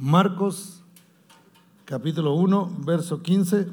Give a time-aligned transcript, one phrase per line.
[0.00, 0.84] Marcos
[1.84, 3.66] capítulo 1, verso 15.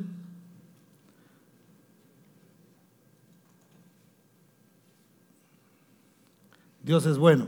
[6.82, 7.46] Dios es bueno.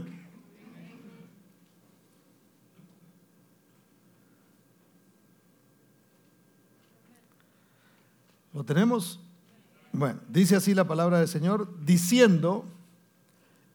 [8.54, 9.20] ¿Lo tenemos?
[9.92, 12.66] Bueno, dice así la palabra del Señor, diciendo,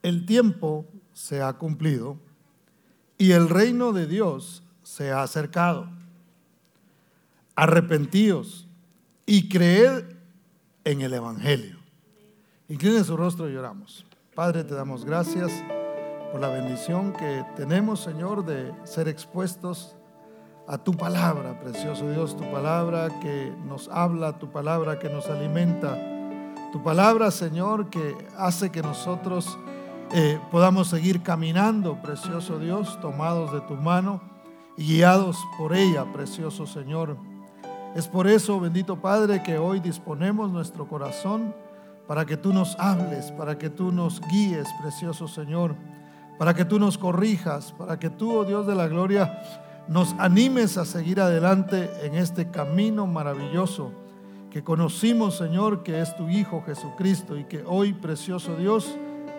[0.04, 2.18] el tiempo se ha cumplido
[3.18, 5.88] y el reino de Dios se ha acercado.
[7.54, 8.66] Arrepentíos
[9.26, 10.04] y creed
[10.84, 11.76] en el Evangelio.
[12.68, 14.04] Incline su rostro y lloramos.
[14.34, 15.52] Padre, te damos gracias
[16.30, 19.94] por la bendición que tenemos, Señor, de ser expuestos
[20.66, 25.98] a tu palabra, precioso Dios, tu palabra que nos habla, tu palabra que nos alimenta,
[26.72, 29.58] tu palabra, Señor, que hace que nosotros
[30.12, 34.31] eh, podamos seguir caminando, precioso Dios, tomados de tu mano
[34.76, 37.16] y guiados por ella, precioso Señor.
[37.94, 41.54] Es por eso, bendito Padre, que hoy disponemos nuestro corazón
[42.06, 45.74] para que tú nos hables, para que tú nos guíes, precioso Señor,
[46.38, 49.42] para que tú nos corrijas, para que tú, oh Dios de la gloria,
[49.88, 53.92] nos animes a seguir adelante en este camino maravilloso
[54.52, 58.98] que conocimos, Señor, que es tu Hijo Jesucristo y que hoy, precioso Dios,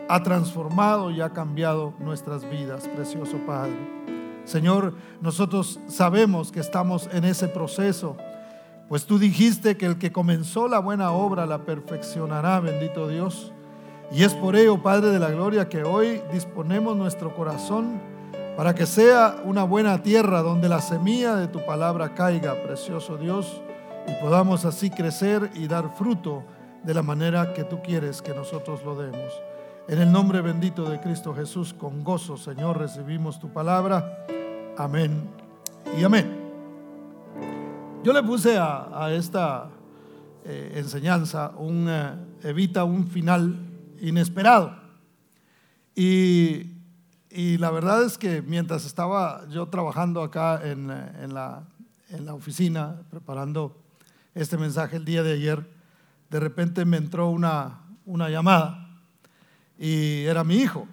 [0.10, 3.78] ha transformado y ha cambiado nuestras vidas, precioso Padre.
[4.46, 8.18] Señor, nosotros sabemos que estamos en ese proceso,
[8.90, 13.52] pues tú dijiste que el que comenzó la buena obra la perfeccionará, bendito Dios.
[14.12, 18.02] Y es por ello, Padre de la Gloria, que hoy disponemos nuestro corazón
[18.58, 23.62] para que sea una buena tierra donde la semilla de tu palabra caiga, precioso Dios,
[24.08, 26.44] y podamos así crecer y dar fruto
[26.84, 29.34] de la manera que tú quieres que nosotros lo demos.
[29.86, 34.26] En el nombre bendito de Cristo Jesús, con gozo, Señor, recibimos tu palabra.
[34.78, 35.28] Amén
[36.00, 36.40] y amén.
[38.02, 39.70] Yo le puse a, esta
[40.46, 43.58] eh, enseñanza un eh, evita un final
[44.00, 44.74] inesperado.
[45.94, 46.70] Y,
[47.58, 51.64] la verdad es que mientras estaba yo trabajando acá en, la,
[52.10, 53.76] en la oficina, preparando
[54.34, 55.70] este mensaje el día de ayer,
[56.30, 58.83] de repente me entró una, una llamada
[59.78, 60.88] y era mi hijo.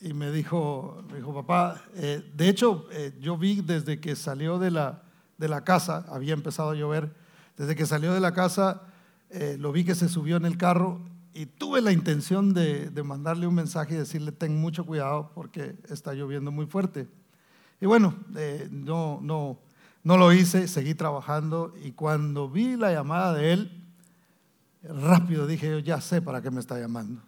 [0.00, 4.58] Y me dijo, me dijo papá, eh, de hecho, eh, yo vi desde que salió
[4.58, 5.02] de la,
[5.38, 7.14] de la casa, había empezado a llover,
[7.56, 8.82] desde que salió de la casa,
[9.30, 11.00] eh, lo vi que se subió en el carro
[11.32, 15.76] y tuve la intención de, de, mandarle un mensaje y decirle, ten mucho cuidado porque
[15.88, 17.08] está lloviendo muy fuerte.
[17.80, 18.14] Y bueno,
[18.70, 19.58] no, no,
[20.02, 23.84] no lo hice, seguí trabajando y cuando vi la llamada de él,
[24.82, 27.22] rápido dije yo, ya sé para qué me está llamando.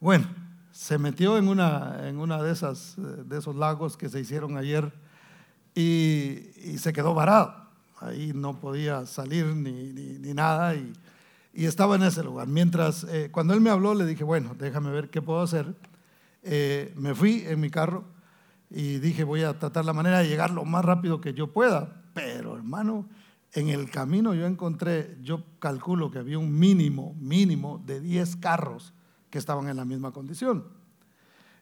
[0.00, 0.26] Bueno,
[0.72, 4.90] se metió en una, en una de, esas, de esos lagos que se hicieron ayer
[5.74, 6.38] y,
[6.78, 7.54] se quedó varado.
[8.00, 10.90] Ahí no podía salir ni, ni, nada y,
[11.52, 12.48] y, estaba en ese lugar.
[12.48, 15.76] Mientras, eh, cuando él me habló, le dije, bueno, déjame ver qué puedo hacer.
[16.44, 18.04] Eh, me fui en mi carro
[18.70, 22.04] y dije, voy a tratar la manera de llegar lo más rápido que yo pueda.
[22.14, 23.06] Pero, hermano,
[23.52, 28.94] en el camino yo encontré, yo calculo que había un mínimo, mínimo de 10 carros
[29.30, 30.64] que estaban en la misma condición.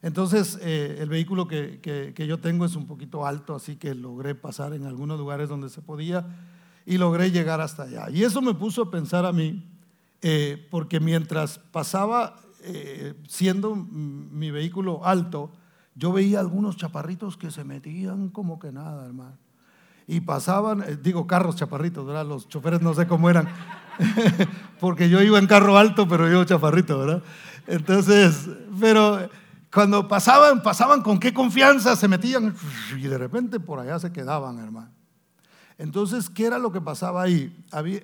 [0.00, 4.72] Entonces, eh, el vehículo que, yo tengo es un poquito alto, así que logré pasar
[4.72, 6.26] en algunos lugares donde se podía
[6.86, 8.08] y logré llegar hasta allá.
[8.10, 9.64] Y eso me puso a pensar a mí,
[10.22, 15.50] eh, porque mientras pasaba eh, siendo mi vehículo alto,
[15.94, 19.36] yo veía algunos chaparritos que se metían como que nada, hermano.
[20.06, 22.24] Y pasaban, digo carros chaparritos, ¿verdad?
[22.24, 23.48] Los choferes no sé cómo eran,
[24.80, 27.22] porque yo iba en carro alto, pero yo chaparrito, ¿verdad?
[27.68, 28.48] Entonces,
[28.80, 29.28] pero
[29.70, 32.54] cuando pasaban, pasaban con qué confianza, se metían
[32.96, 34.90] y de repente por allá se quedaban, hermano.
[35.76, 37.54] Entonces, ¿qué era lo que pasaba ahí?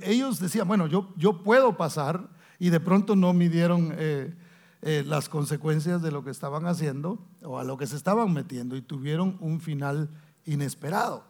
[0.03, 4.35] ellos decían, bueno, yo, yo puedo pasar y de pronto no midieron eh,
[4.83, 8.77] eh, las consecuencias de lo que estaban haciendo o a lo que se estaban metiendo
[8.77, 10.11] y tuvieron un final
[10.45, 11.25] inesperado.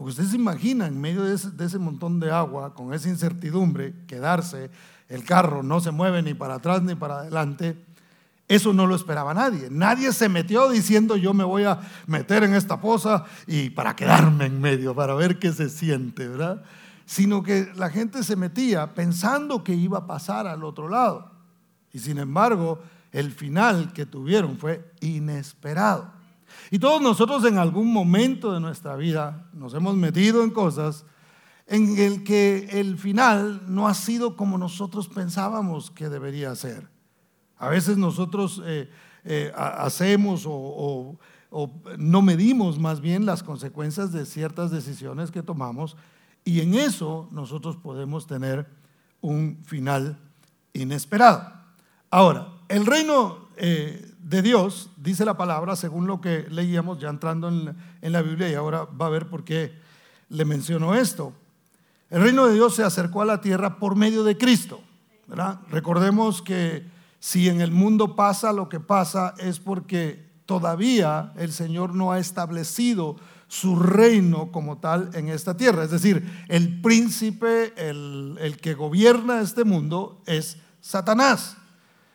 [0.00, 3.10] Porque ustedes se imaginan, en medio de ese, de ese montón de agua, con esa
[3.10, 4.70] incertidumbre, quedarse
[5.10, 7.76] el carro no se mueve ni para atrás ni para adelante,
[8.48, 9.68] eso no lo esperaba nadie.
[9.70, 14.46] Nadie se metió diciendo yo me voy a meter en esta poza y para quedarme
[14.46, 16.62] en medio, para ver qué se siente, ¿verdad?
[17.04, 21.30] Sino que la gente se metía pensando que iba a pasar al otro lado.
[21.92, 22.80] Y sin embargo,
[23.12, 26.19] el final que tuvieron fue inesperado.
[26.70, 31.04] Y todos nosotros en algún momento de nuestra vida nos hemos metido en cosas
[31.66, 36.88] en el que el final no ha sido como nosotros pensábamos que debería ser.
[37.56, 38.90] A veces nosotros eh,
[39.24, 41.18] eh, hacemos o,
[41.50, 45.96] o no medimos más bien las consecuencias de ciertas decisiones que tomamos
[46.44, 48.66] y en eso nosotros podemos tener
[49.20, 50.18] un final
[50.72, 51.52] inesperado.
[52.10, 57.48] Ahora, el reino eh, de Dios, dice la palabra, según lo que leíamos ya entrando
[57.48, 59.74] en, la Biblia, y ahora va a ver por qué
[60.28, 61.32] le menciono esto.
[62.10, 64.80] El reino de Dios se acercó a la tierra por medio de Cristo.
[65.26, 65.58] ¿verdad?
[65.68, 66.86] Recordemos que
[67.18, 72.20] si en el mundo pasa lo que pasa es porque todavía el Señor no ha
[72.20, 73.16] establecido
[73.48, 75.82] su reino como tal en esta tierra.
[75.82, 81.56] Es decir, el príncipe, el que gobierna este mundo es Satanás.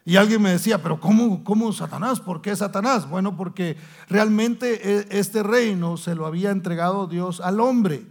[0.07, 2.19] Y alguien me decía, pero ¿cómo, ¿cómo Satanás?
[2.19, 3.09] ¿Por qué Satanás?
[3.09, 3.75] Bueno, porque
[4.07, 8.05] realmente e, este reino se lo había entregado Dios al hombre.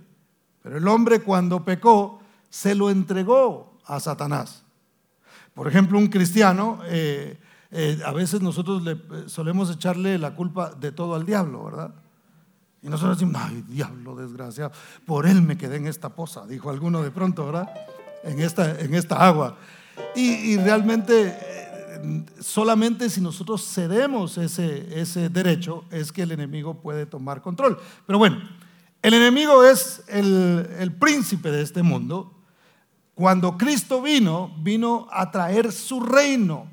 [0.60, 2.20] Pero el hombre cuando pecó
[2.50, 4.64] se lo entregó a Satanás.
[5.54, 7.38] Por ejemplo, un cristiano, eh,
[7.70, 11.94] eh, a veces nosotros le, eh, solemos echarle la culpa de todo al diablo, ¿verdad?
[12.82, 14.72] Y nosotros decimos, ay, diablo desgraciado,
[15.06, 17.72] por él me quedé en esta poza, dijo alguno de pronto, ¿verdad?
[18.24, 19.56] En esta, en esta agua.
[20.16, 21.53] Y, realmente
[22.40, 27.78] solamente si nosotros cedemos ese, ese derecho es que el enemigo puede tomar control.
[28.06, 28.38] Pero bueno,
[29.02, 32.32] el enemigo es el, el príncipe de este mundo.
[33.14, 36.66] Cuando Cristo vino, vino a traer su reino.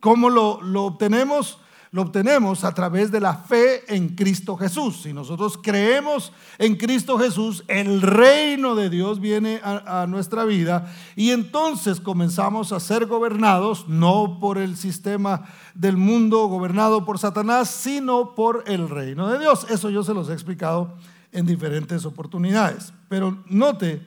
[0.00, 1.58] ¿Cómo lo, lo obtenemos?
[1.92, 5.02] Lo obtenemos a través de la fe en Cristo Jesús.
[5.02, 11.32] Si nosotros creemos en Cristo Jesús, el reino de Dios viene a, nuestra vida y
[11.32, 15.42] entonces comenzamos a ser gobernados no por el sistema
[15.74, 19.66] del mundo gobernado por Satanás, sino por el reino de Dios.
[19.68, 20.96] Eso yo se los he explicado
[21.30, 22.94] en diferentes oportunidades.
[23.10, 24.00] Pero note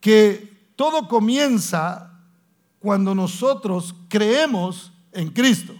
[0.00, 2.10] que todo comienza
[2.80, 5.74] cuando nosotros creemos en Cristo.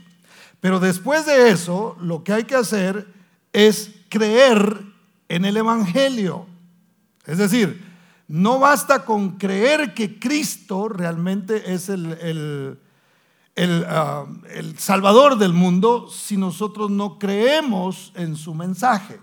[0.60, 3.06] Pero después de eso, lo que hay que hacer
[3.52, 4.84] es creer
[5.28, 6.46] en el Evangelio.
[7.24, 7.82] Es decir,
[8.28, 12.78] no basta con creer que Cristo realmente es el,
[13.56, 19.18] el, ah, el, Salvador del mundo si nosotros no creemos en su mensaje.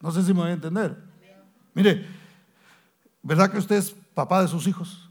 [0.00, 1.02] No sé si me voy a entender.
[1.74, 2.06] Mire,
[3.22, 5.10] ¿verdad que usted es papá de sus hijos?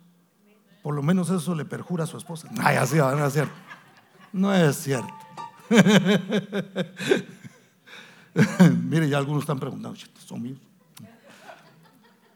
[0.84, 2.48] Por lo menos eso le perjura a su esposa.
[2.60, 3.50] Ay, así va a ser.
[4.36, 5.08] No es cierto.
[8.84, 9.98] Mire, ya algunos están preguntando,
[10.28, 10.60] ¿son míos?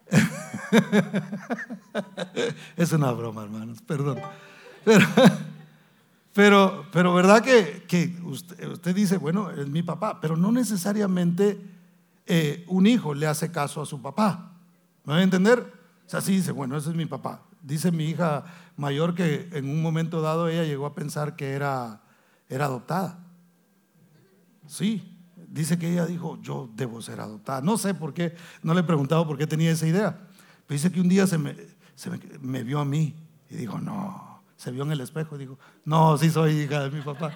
[2.78, 4.18] es una broma, hermanos, perdón.
[6.32, 11.60] Pero, pero, ¿verdad que, usted, dice, bueno, es mi papá, pero no necesariamente
[12.26, 14.54] eh, un hijo le hace caso a su papá?
[15.04, 15.60] ¿Me va a entender?
[16.08, 17.42] O sea, sí dice, bueno, ese es mi papá.
[17.62, 18.46] Dice mi hija
[18.78, 22.02] mayor que en un momento dado ella llegó a pensar que era
[22.50, 23.20] era adoptada.
[24.68, 25.18] Sí,
[25.48, 27.62] dice que ella dijo, yo debo ser adoptada.
[27.62, 30.20] No sé por qué, no le he preguntado por qué tenía esa idea.
[30.68, 33.16] Pero dice que un día se me, vio a mí
[33.50, 36.92] y dijo, no, se vio en el espejo y dijo, no, sí soy hija de
[36.92, 37.32] mi papá.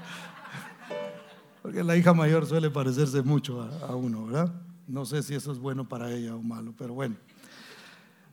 [1.61, 4.53] Porque la hija mayor suele parecerse mucho a uno, ¿verdad?
[4.87, 7.15] No sé si eso es bueno para ella o malo, pero bueno.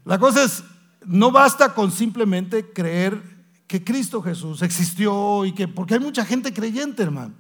[0.05, 0.65] La cosa es,
[1.05, 3.23] no basta con simplemente creer
[3.67, 7.35] que Cristo Jesús existió y que, porque hay mucha gente creyente, hermano.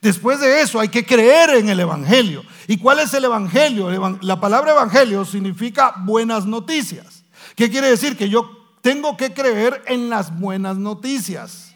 [0.00, 2.42] Después de eso hay que creer en el Evangelio.
[2.66, 3.90] ¿Y cuál es el Evangelio?
[4.22, 7.24] La palabra Evangelio significa buenas noticias.
[7.54, 8.16] ¿Qué quiere decir?
[8.16, 11.74] Que yo tengo que creer en las buenas noticias.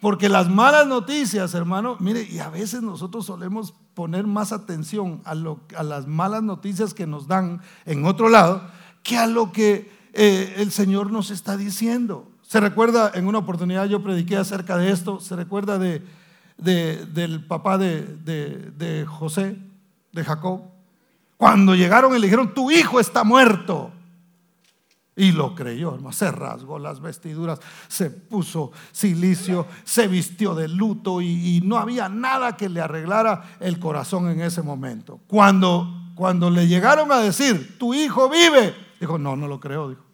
[0.00, 5.34] Porque las malas noticias, hermano, mire, y a veces nosotros solemos poner más atención a,
[5.34, 8.62] lo, a las malas noticias que nos dan en otro lado
[9.02, 12.28] que a lo que eh, el Señor nos está diciendo.
[12.42, 16.02] Se recuerda, en una oportunidad yo prediqué acerca de esto, se recuerda de,
[16.58, 19.56] del papá de, de, José,
[20.12, 20.60] de Jacob.
[21.38, 23.90] Cuando llegaron y le dijeron, tu hijo está muerto.
[25.16, 26.12] Y lo creyó, hermano.
[26.12, 32.08] Se rasgó las vestiduras, se puso silicio, se vistió de luto y, y, no había
[32.08, 35.20] nada que le arreglara el corazón en ese momento.
[35.26, 40.04] Cuando, cuando le llegaron a decir, tu hijo vive, dijo, no, no lo creo, dijo,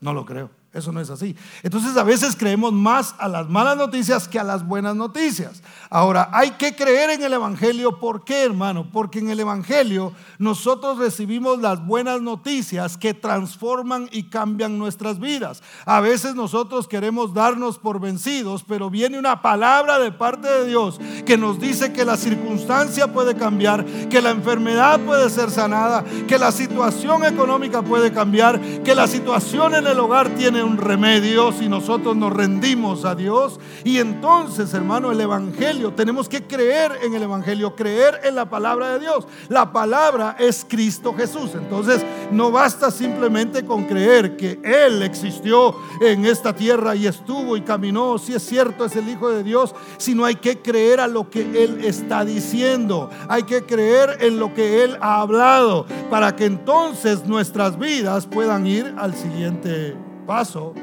[0.00, 0.50] no lo creo.
[0.76, 1.34] Eso no es así.
[1.62, 5.62] Entonces a veces creemos más a las malas noticias que a las buenas noticias.
[5.88, 7.98] Ahora, hay que creer en el Evangelio.
[7.98, 8.86] ¿Por qué, hermano?
[8.92, 15.62] Porque en el Evangelio nosotros recibimos las buenas noticias que transforman y cambian nuestras vidas.
[15.86, 21.00] A veces nosotros queremos darnos por vencidos, pero viene una palabra de parte de Dios
[21.24, 26.38] que nos dice que la circunstancia puede cambiar, que la enfermedad puede ser sanada, que
[26.38, 31.68] la situación económica puede cambiar, que la situación en el hogar tiene un remedio si
[31.68, 33.58] nosotros nos rendimos a Dios.
[33.84, 38.92] Y entonces, hermano, el Evangelio, tenemos que creer en el Evangelio, creer en la palabra
[38.94, 39.26] de Dios.
[39.48, 41.52] La palabra es Cristo Jesús.
[41.54, 47.62] Entonces, no basta simplemente con creer que Él existió en esta tierra y estuvo y
[47.62, 51.30] caminó, si es cierto, es el Hijo de Dios, sino hay que creer a lo
[51.30, 53.10] que Él está diciendo.
[53.28, 58.66] Hay que creer en lo que Él ha hablado para que entonces nuestras vidas puedan
[58.66, 59.96] ir al siguiente
[60.26, 60.74] paso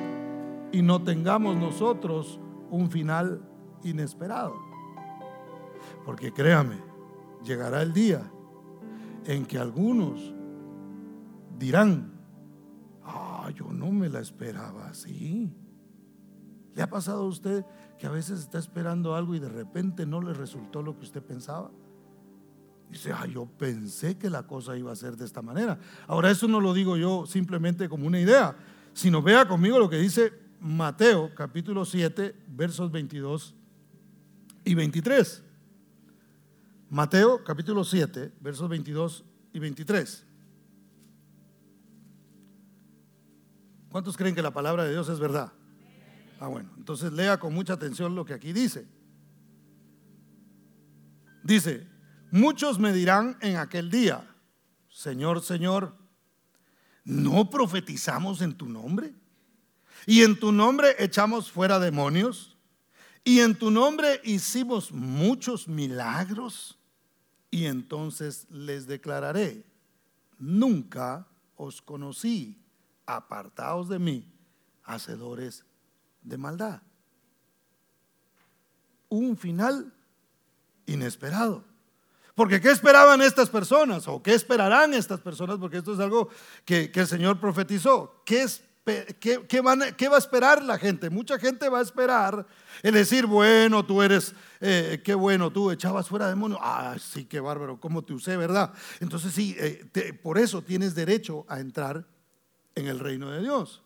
[0.72, 2.40] y no tengamos nosotros
[2.72, 3.42] un final
[3.84, 4.56] inesperado.
[6.06, 6.78] Porque créame,
[7.44, 8.24] llegará el día
[9.26, 10.34] en que algunos
[11.58, 12.12] dirán,
[13.04, 15.54] ah, yo no me la esperaba así.
[16.76, 17.66] ¿Le ha pasado a usted
[18.00, 21.22] que a veces está esperando algo y de repente no le resultó lo que usted
[21.22, 21.70] pensaba?
[22.90, 25.80] Dice, ah, yo pensé que la cosa iba a ser de esta manera.
[26.08, 28.56] Ahora, eso no lo digo yo simplemente como una idea,
[28.94, 33.56] sino vea conmigo lo que dice Mateo capítulo 7, versos 22
[34.66, 35.44] y 23.
[36.90, 40.26] Mateo capítulo 7, versos 22 y 23.
[43.90, 45.52] ¿Cuántos creen que la palabra de Dios es verdad?
[46.40, 48.88] Ah, bueno, entonces lea con mucha atención lo que aquí dice.
[51.44, 51.88] Dice,
[52.34, 54.28] Muchos me dirán en aquel día,
[54.90, 55.96] Señor, Señor,
[57.04, 59.14] ¿no profetizamos en tu nombre?
[60.06, 62.58] Y en tu nombre echamos fuera demonios.
[63.24, 66.78] Y en tu nombre hicimos muchos milagros.
[67.50, 69.64] Y entonces les declararé,
[70.40, 72.60] nunca os conocí,
[73.06, 74.28] apartaos de mí,
[74.84, 75.64] hacedores
[76.24, 76.82] de maldad.
[79.08, 79.94] Un final
[80.86, 81.64] inesperado.
[82.36, 84.08] Porque ¿qué esperaban estas personas?
[84.08, 85.58] ¿O qué esperarán estas personas?
[85.60, 86.30] Porque esto es algo
[86.66, 88.24] que, el Señor profetizó.
[88.26, 88.48] ¿Qué,
[89.20, 89.76] qué, va
[90.16, 91.12] a esperar la gente?
[91.12, 92.48] Mucha gente va a esperar
[92.82, 96.60] el decir, bueno, tú eres, eh, qué bueno, tú echabas fuera demonios.
[96.64, 98.74] Ah, sí, qué bárbaro, cómo te usé, ¿verdad?
[99.00, 102.04] Entonces sí, eh, por eso tienes derecho a entrar
[102.74, 103.84] en el reino de Dios.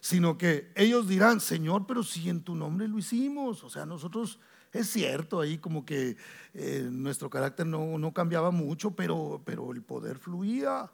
[0.00, 3.62] Sino que ellos dirán, Señor, pero si en tu nombre lo hicimos.
[3.62, 4.38] O sea, nosotros
[4.72, 6.16] es cierto, ahí como que
[6.54, 10.90] eh, nuestro carácter no, cambiaba mucho, pero, pero el poder fluía.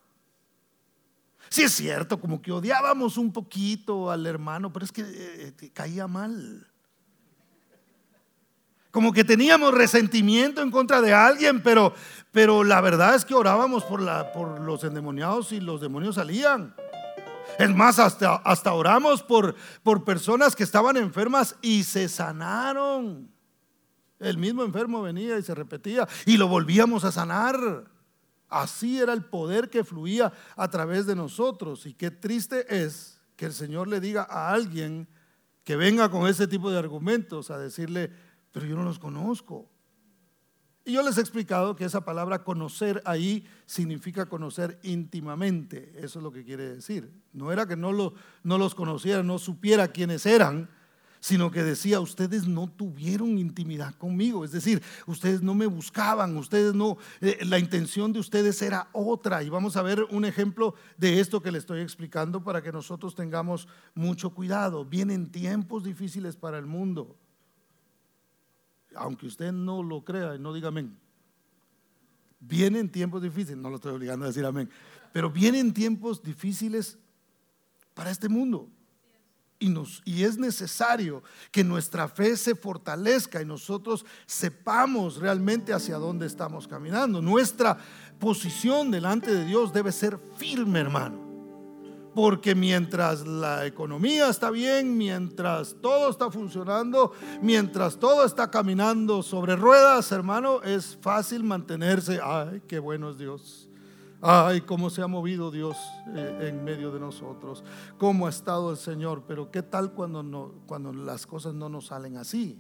[1.49, 6.09] Sí es cierto, como que odiábamos un poquito al hermano, pero es que eh, caía
[6.09, 6.67] mal.
[8.91, 11.95] Como que teníamos resentimiento en contra de alguien, pero,
[12.33, 16.75] pero la verdad es que orábamos por, la, por los endemoniados y los demonios salían.
[17.61, 19.55] Es más, hasta, hasta oramos por,
[19.85, 23.38] por personas que estaban enfermas y se sanaron.
[24.19, 27.91] El mismo enfermo venía y se repetía y lo volvíamos a sanar.
[28.49, 31.87] Así era el poder que fluía a través de nosotros.
[31.87, 35.07] Y qué triste es que el Señor le diga a alguien
[35.65, 38.11] que venga con ese tipo de argumentos a decirle,
[38.53, 39.69] pero yo no los conozco.
[40.89, 45.93] Y yo les he explicado que esa palabra conocer ahí significa conocer íntimamente.
[45.99, 47.13] Eso es lo que quiere decir.
[47.35, 50.71] No era que no, lo, no los conociera, no supiera quiénes eran,
[51.21, 56.75] sino que decía, ustedes no tuvieron intimidad conmigo, es decir, ustedes no me buscaban, ustedes
[56.75, 59.43] no, eh, la intención de ustedes era otra.
[59.43, 63.15] Y vamos a ver un ejemplo de esto que le estoy explicando para que nosotros
[63.15, 64.85] tengamos mucho cuidado.
[64.85, 67.17] Vienen tiempos difíciles para el mundo,
[68.95, 70.97] aunque usted no lo crea y no diga amén.
[72.41, 74.71] Vienen tiempos difíciles, no lo estoy obligando a decir amén,
[75.13, 76.97] pero vienen tiempos difíciles
[77.95, 78.71] para este mundo.
[79.61, 86.69] Y, es necesario que nuestra fe se fortalezca y nosotros sepamos realmente hacia dónde estamos
[86.69, 87.21] caminando.
[87.21, 87.77] Nuestra
[88.21, 91.27] posición delante de Dios debe ser firme, hermano.
[92.15, 97.13] Porque mientras la economía está bien, mientras todo está funcionando,
[97.43, 102.21] mientras todo está caminando sobre ruedas, hermano, es fácil mantenerse.
[102.23, 103.68] Ay, qué bueno es Dios.
[104.21, 105.77] Ay, cómo se ha movido Dios
[106.09, 107.63] eh, en medio de nosotros,
[107.99, 111.87] cómo ha estado el Señor, pero ¿qué tal cuando, no, cuando las cosas no nos
[111.87, 112.59] salen así?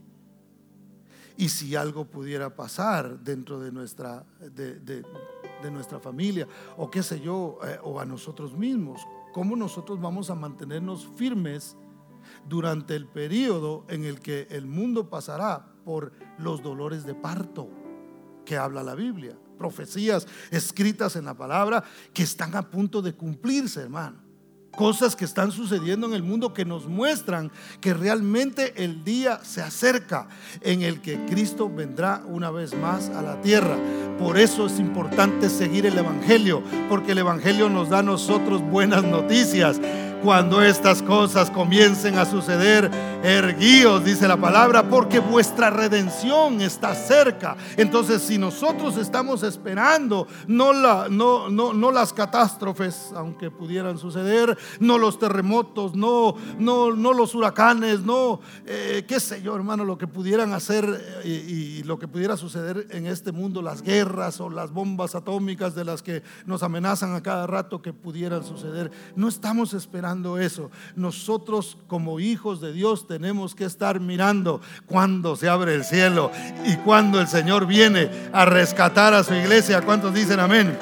[1.36, 5.04] Y si algo pudiera pasar dentro de nuestra, de,
[5.72, 6.46] nuestra familia,
[6.76, 9.00] o qué sé yo, eh, o a nosotros mismos,
[9.32, 11.76] ¿cómo nosotros vamos a mantenernos firmes
[12.48, 17.68] durante el periodo en el que el mundo pasará por los dolores de parto
[18.44, 19.36] que habla la Biblia?
[19.58, 21.84] Profecías escritas en la palabra
[22.14, 24.28] que están a punto de cumplirse, hermano.
[24.70, 27.50] Cosas que están sucediendo en el mundo que nos muestran
[27.80, 30.28] que realmente el día se acerca
[30.60, 33.76] en el que Cristo vendrá una vez más a la tierra.
[34.20, 39.02] Por eso es importante seguir el Evangelio, porque el Evangelio nos da a nosotros buenas
[39.02, 39.80] noticias
[40.22, 42.90] cuando estas cosas comiencen a suceder,
[43.22, 47.56] erguíos, dice la palabra, porque vuestra redención está cerca.
[47.76, 54.56] Entonces, si nosotros estamos esperando, no, la, no, no, no las catástrofes, aunque pudieran suceder,
[54.80, 60.52] no los terremotos, no, los huracanes, no, eh, qué sé yo, hermano, lo que pudieran
[60.52, 65.14] hacer eh, y lo que pudiera suceder en este mundo, las guerras o las bombas
[65.14, 68.90] atómicas de las que nos amenazan a cada rato que pudieran suceder.
[69.14, 70.07] No estamos esperando
[70.38, 70.70] eso.
[70.96, 76.30] Nosotros como hijos de Dios tenemos que estar mirando cuando se abre el cielo
[76.64, 79.82] y cuando el Señor viene a rescatar a su iglesia.
[79.82, 80.78] ¿Cuántos dicen amén?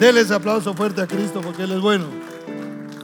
[0.00, 2.06] Deles aplauso fuerte a Cristo porque Él es bueno.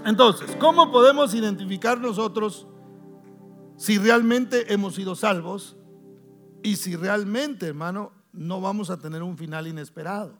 [0.04, 2.66] Entonces, ¿cómo podemos identificar nosotros
[3.76, 5.76] si realmente hemos sido salvos
[6.62, 10.38] y si realmente, hermano, no vamos a tener un final inesperado?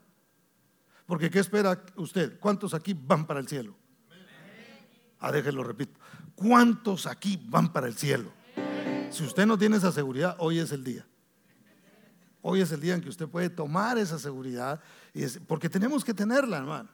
[1.05, 2.39] Porque ¿qué espera usted?
[2.39, 3.75] ¿Cuántos aquí van para el cielo?
[5.23, 5.97] Ah, déjenlo, repito.
[6.35, 8.29] ¿Cuántos aquí van para el cielo?
[9.09, 11.05] Si usted no tiene esa seguridad, hoy es el día.
[12.41, 14.81] Hoy es el día en que usted puede tomar esa seguridad,
[15.47, 16.89] porque tenemos que tenerla, hermano.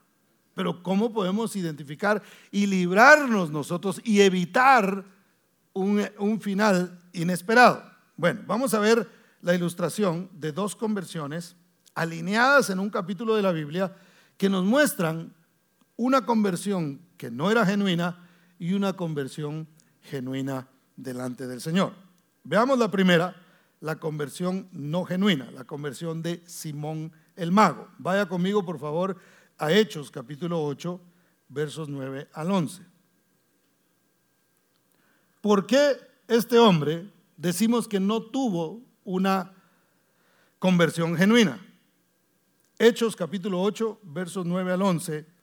[0.54, 2.22] Pero ¿cómo podemos identificar
[2.52, 5.04] y librarnos nosotros y evitar
[5.74, 7.84] un final inesperado?
[8.16, 9.10] Bueno, vamos a ver
[9.42, 11.56] la ilustración de dos conversiones
[11.96, 13.92] alineadas en un capítulo de la Biblia
[14.38, 15.34] que nos muestran
[15.96, 18.18] una conversión que no era genuina
[18.58, 19.68] y una conversión
[20.02, 21.94] genuina delante del Señor.
[22.46, 23.36] Veamos la primera,
[23.82, 27.90] la conversión no genuina, la conversión de Simón el mago.
[27.98, 29.18] Vaya conmigo, por favor,
[29.58, 31.00] a Hechos capítulo 8,
[31.50, 32.86] versos 9 al 11.
[35.42, 35.98] ¿Por qué
[36.30, 39.54] este hombre decimos que no tuvo una
[40.58, 41.60] conversión genuina?
[42.78, 45.39] Hechos capítulo 8, versos 9 al 11.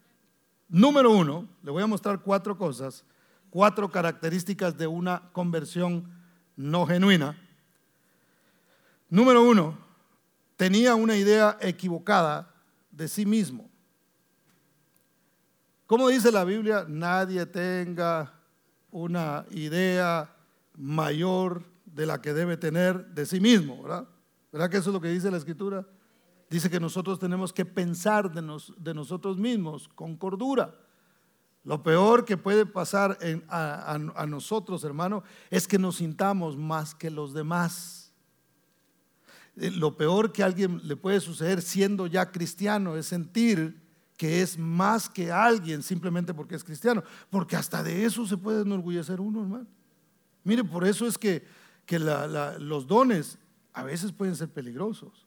[0.69, 3.05] Número uno, le voy a mostrar cuatro cosas,
[3.51, 6.11] cuatro características de una conversión
[6.57, 7.39] no genuina.
[9.09, 9.79] Número uno,
[10.57, 12.53] tenía una idea equivocada
[12.91, 13.71] de sí mismo.
[15.87, 18.33] Como dice la Biblia, nadie tenga
[18.91, 20.35] una idea
[20.75, 24.09] mayor de la que debe tener de sí mismo, ¿verdad?
[24.51, 25.87] ¿Verdad que eso es lo que dice la Escritura?
[26.49, 30.75] Dice que nosotros tenemos que pensar de, nosotros mismos con cordura.
[31.65, 37.35] Lo peor que puede pasar a, nosotros, hermano, es que nos sintamos más que los
[37.35, 38.13] demás.
[39.57, 43.83] Eh, lo peor que a alguien le puede suceder siendo ya cristiano es sentir
[44.17, 47.03] que es más que alguien simplemente porque es cristiano.
[47.31, 49.67] Porque hasta de eso se puede enorgullecer uno, hermano.
[50.45, 51.45] Mire, por eso es que,
[52.61, 53.39] los dones
[53.73, 55.26] a veces pueden ser peligrosos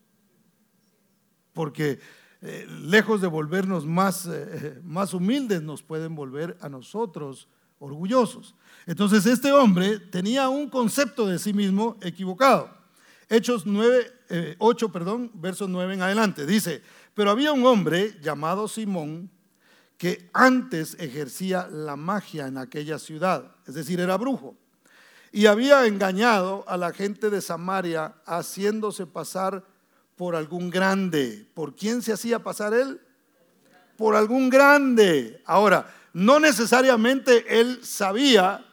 [1.53, 1.99] porque
[2.41, 7.47] eh, lejos de volvernos más, eh, más humildes, nos pueden volver a nosotros
[7.79, 8.55] orgullosos.
[8.85, 12.77] Entonces este hombre tenía un concepto de sí mismo equivocado.
[13.27, 16.45] Hechos 9, 8, eh, perdón, versos 9 en adelante.
[16.45, 16.81] Dice,
[17.13, 19.29] pero había un hombre llamado Simón
[19.97, 24.55] que antes ejercía la magia en aquella ciudad, es decir, era brujo,
[25.31, 29.65] y había engañado a la gente de Samaria haciéndose pasar
[30.19, 31.47] por algún grande.
[31.53, 32.99] ¿Por quién se hacía pasar él?
[33.95, 35.41] Por algún grande.
[35.45, 38.65] Ahora, no necesariamente él sabía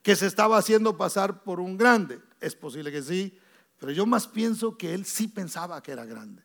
[0.00, 2.18] que se estaba haciendo pasar por un grande.
[2.40, 3.38] Es posible que sí,
[3.78, 6.42] pero yo más pienso que él sí pensaba que era grande.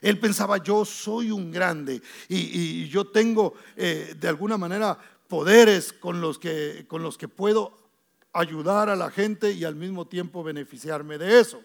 [0.00, 6.22] Él pensaba, yo soy un grande y, yo tengo eh, de alguna manera poderes con
[6.22, 7.76] los, que, con los que puedo
[8.32, 11.60] ayudar a la gente y al mismo tiempo beneficiarme de eso.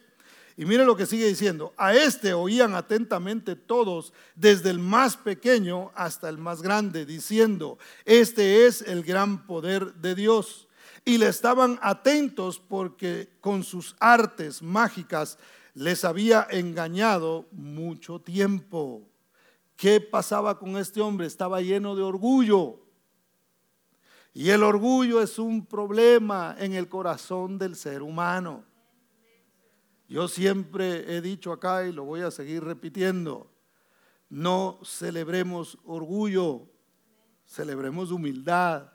[0.56, 5.92] Y mire lo que sigue diciendo, a este oían atentamente todos, desde el más pequeño
[5.96, 10.68] hasta el más grande, diciendo, este es el gran poder de Dios.
[11.06, 15.38] Y le estaban atentos porque con sus artes mágicas
[15.74, 19.02] les había engañado mucho tiempo.
[19.76, 21.26] ¿Qué pasaba con este hombre?
[21.26, 22.80] Estaba lleno de orgullo.
[24.34, 28.63] Y el orgullo es un problema en el corazón del ser humano.
[30.13, 33.49] Yo siempre he dicho acá y lo voy a seguir repitiendo,
[34.30, 36.69] no celebremos orgullo,
[37.47, 38.93] celebremos humildad.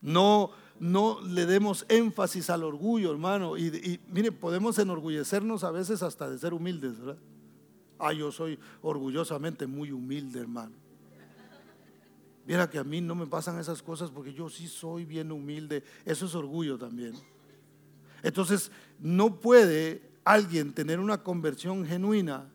[0.00, 3.56] No, no le demos énfasis al orgullo, hermano.
[3.56, 7.22] Y, mire, podemos enorgullecernos a veces hasta de ser humildes, ¿verdad?
[7.96, 10.74] Ah, yo soy orgullosamente muy humilde, hermano.
[12.44, 15.84] Viera que a mí no me pasan esas cosas porque yo sí soy bien humilde.
[16.04, 17.14] Eso es orgullo también.
[18.22, 22.52] Entonces, no puede alguien tener una conversión genuina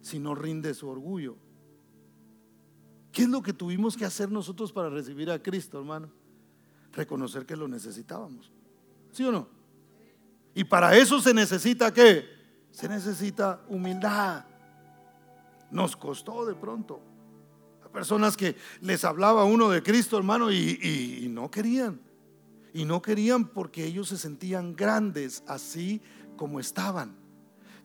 [0.00, 1.36] si no rinde su orgullo.
[3.12, 6.10] ¿Qué es lo que tuvimos que hacer nosotros para recibir a Cristo, hermano?
[6.92, 8.50] Reconocer que lo necesitábamos.
[9.12, 9.48] ¿Sí o no?
[10.54, 12.26] Y para eso se necesita qué?
[12.72, 14.44] Se necesita humildad.
[15.70, 17.00] Nos costó de pronto.
[17.84, 22.00] A personas que les hablaba uno de Cristo, hermano, y no querían.
[22.74, 26.02] Y no querían porque ellos se sentían grandes así
[26.36, 27.23] como estaban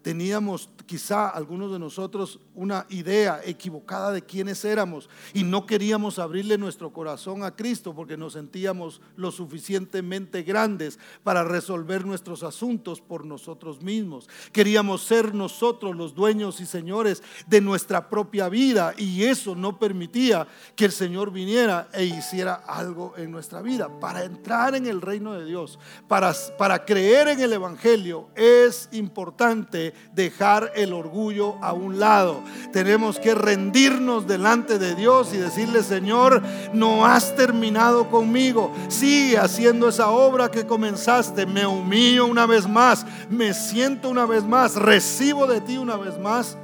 [0.02, 6.58] teníamos quizá algunos de nosotros una idea equivocada de quiénes éramos y no queríamos abrirle
[6.58, 13.24] nuestro corazón a Cristo porque nos sentíamos lo suficientemente grandes para resolver nuestros asuntos por
[13.24, 14.28] nosotros mismos.
[14.52, 20.48] Queríamos ser nosotros los dueños y señores de nuestra propia vida y eso no permitía
[20.76, 24.00] que el Señor viniera e hiciera algo en nuestra vida.
[24.00, 29.89] Para entrar en el reino de Dios, para, para creer en el Evangelio, es importante
[30.14, 32.42] dejar el orgullo a un lado.
[32.72, 36.42] Tenemos que rendirnos delante de Dios y decirle, Señor,
[36.74, 38.74] no has terminado conmigo.
[38.88, 41.46] Sigue haciendo esa obra que comenzaste.
[41.46, 43.06] Me humillo una vez más.
[43.30, 44.76] Me siento una vez más.
[44.76, 46.58] Recibo de ti una vez más.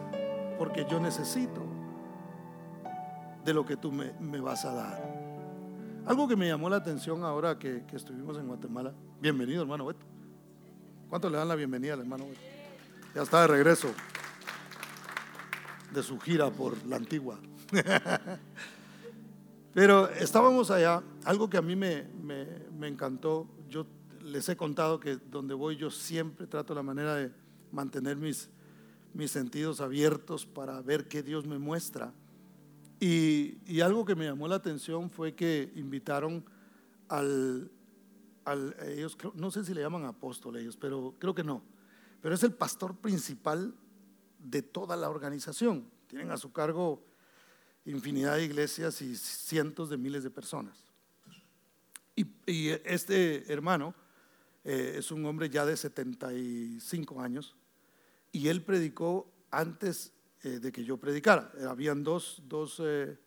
[0.58, 1.66] Porque yo necesito
[3.46, 5.26] de lo que tú me, vas a dar.
[6.08, 8.92] Algo que me llamó la atención ahora que, estuvimos en Guatemala.
[9.22, 10.06] Bienvenido, hermano Beto.
[11.10, 12.26] ¿Cuánto le dan la bienvenida al hermano?
[13.16, 13.94] Ya está de regreso
[15.94, 17.40] de su gira por la antigua.
[19.74, 23.88] Pero estábamos allá, algo que a mí me, me, encantó, yo
[24.22, 27.32] les he contado que donde voy yo siempre trato la manera de
[27.72, 28.50] mantener mis,
[29.14, 32.14] mis sentidos abiertos para ver qué Dios me muestra.
[33.00, 36.44] Y, y, algo que me llamó la atención fue que invitaron
[37.08, 37.72] al,
[38.44, 41.64] al ellos, no sé si le llaman apóstol ellos, pero creo que no,
[42.26, 43.76] pero es el pastor principal
[44.40, 45.88] de toda la organización.
[46.08, 47.06] Tienen a su cargo
[47.86, 50.76] infinidad de iglesias y cientos de miles de personas.
[52.16, 53.94] Y, este hermano
[54.64, 57.56] eh, es un hombre ya de 75 años
[58.32, 60.12] y él predicó antes
[60.42, 61.52] eh, de que yo predicara.
[61.70, 63.20] Habían dos, dos, eh,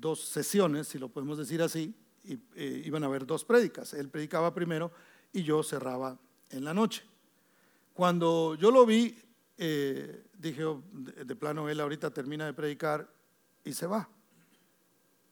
[0.00, 2.40] dos sesiones, si lo podemos decir así, y
[2.86, 3.92] iban a haber dos prédicas.
[3.92, 4.90] Él predicaba primero
[5.34, 7.11] y yo cerraba en la noche.
[7.94, 9.18] Cuando yo lo vi,
[9.58, 13.08] eh, dije, oh, de, plano, él ahorita termina de predicar
[13.64, 14.08] y se va.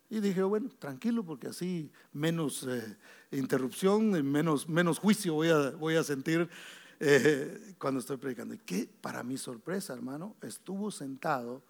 [0.08, 2.96] Y dije, bueno, tranquilo, porque así menos eh,
[3.30, 6.48] interrupción, menos, menos juicio voy a, voy a sentir
[6.98, 8.54] eh, cuando estoy predicando.
[8.54, 11.62] Y que para mi sorpresa, hermano, estuvo sentado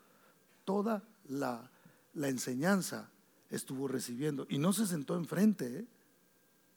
[0.65, 1.71] toda la,
[2.15, 3.11] la enseñanza,
[3.51, 4.47] estuvo recibiendo.
[4.49, 5.87] Y no se sentó enfrente,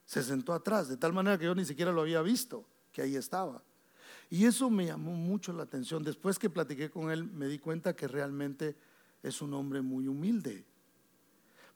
[0.06, 3.16] se sentó atrás, de tal manera que yo ni siquiera lo había visto, que ahí
[3.16, 3.64] estaba.
[4.34, 6.02] Y eso me llamó mucho la atención.
[6.02, 8.76] Después que platiqué con él, me di cuenta que realmente
[9.22, 10.66] es un hombre muy humilde.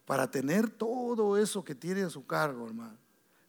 [0.08, 2.98] Para tener todo eso que tiene a su cargo, hermano,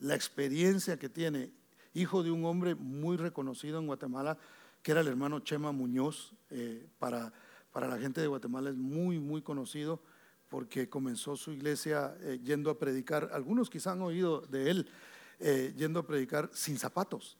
[0.01, 1.51] la experiencia que tiene,
[1.95, 4.37] hijo de un hombre muy reconocido en Guatemala,
[4.83, 7.33] que era el hermano Chema Muñoz, eh, para,
[7.73, 10.03] para la gente de Guatemala es muy, muy conocido
[10.51, 14.91] porque comenzó su iglesia eh, yendo a predicar, algunos quizás han oído de él,
[15.39, 17.39] eh, yendo a predicar sin zapatos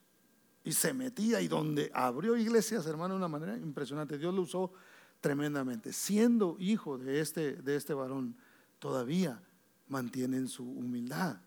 [0.65, 4.19] y se metía y donde abrió iglesias, hermano, de una manera impresionante.
[4.19, 4.73] Dios lo usó
[5.21, 5.93] tremendamente.
[5.93, 8.37] Siendo hijo de este, de este varón,
[8.79, 9.43] todavía
[9.89, 11.39] mantienen su humildad.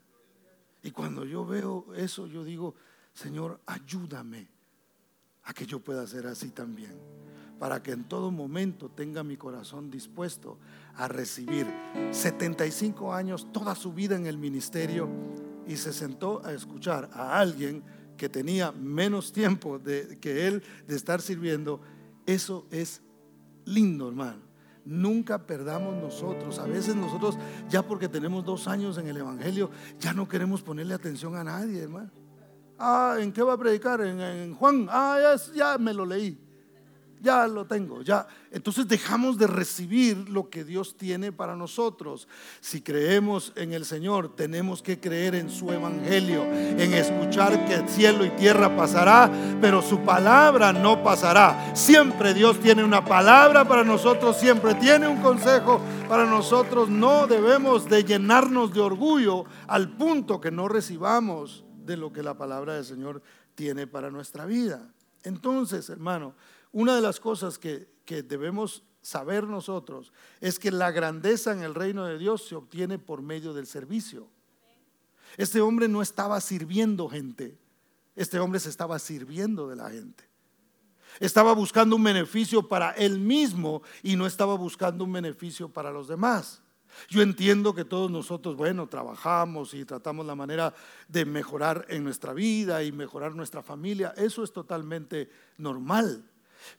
[0.83, 2.75] Y cuando yo veo eso, yo digo,
[3.13, 4.47] Señor, ayúdame
[5.43, 6.97] a que yo pueda ser así también.
[7.59, 10.57] Para que en todo momento tenga mi corazón dispuesto
[10.95, 11.67] a recibir
[12.11, 15.07] 75 años, toda su vida en el ministerio,
[15.67, 17.83] y se sentó a escuchar a alguien
[18.21, 21.81] que tenía menos tiempo de, que él de estar sirviendo,
[22.27, 23.01] eso es
[23.65, 24.43] lindo, hermano.
[24.85, 26.59] Nunca perdamos nosotros.
[26.59, 30.93] A veces nosotros, ya porque tenemos dos años en el Evangelio, ya no queremos ponerle
[30.93, 32.11] atención a nadie, hermano.
[32.77, 34.01] Ah, ¿en qué va a predicar?
[34.01, 34.85] En, Juan.
[34.91, 36.50] Ah, ya me lo leí
[37.21, 38.27] ya lo tengo, ya.
[38.51, 42.27] Entonces dejamos de recibir lo que Dios tiene para nosotros.
[42.59, 47.87] Si creemos en el Señor, tenemos que creer en su evangelio, en escuchar que el
[47.87, 49.31] cielo y tierra pasará,
[49.61, 51.75] pero su palabra no pasará.
[51.75, 55.79] Siempre Dios tiene una palabra para nosotros, siempre tiene un consejo
[56.09, 56.89] para nosotros.
[56.89, 62.37] No debemos de llenarnos de orgullo al punto que no recibamos de lo que la
[62.37, 63.21] palabra del Señor
[63.53, 64.91] tiene para nuestra vida.
[65.23, 66.33] Entonces, hermano,
[66.71, 72.05] una de las cosas que, debemos saber nosotros es que la grandeza en el reino
[72.05, 74.27] de Dios se obtiene por medio del servicio.
[75.37, 77.57] Este hombre no estaba sirviendo gente,
[78.17, 80.29] este hombre se estaba sirviendo de la gente.
[81.21, 86.09] Estaba buscando un beneficio para él mismo y no estaba buscando un beneficio para los
[86.09, 86.61] demás.
[87.09, 90.73] Yo entiendo que todos nosotros, bueno, trabajamos y tratamos la manera
[91.07, 94.13] de mejorar en nuestra vida y mejorar nuestra familia.
[94.17, 96.30] Eso es totalmente normal.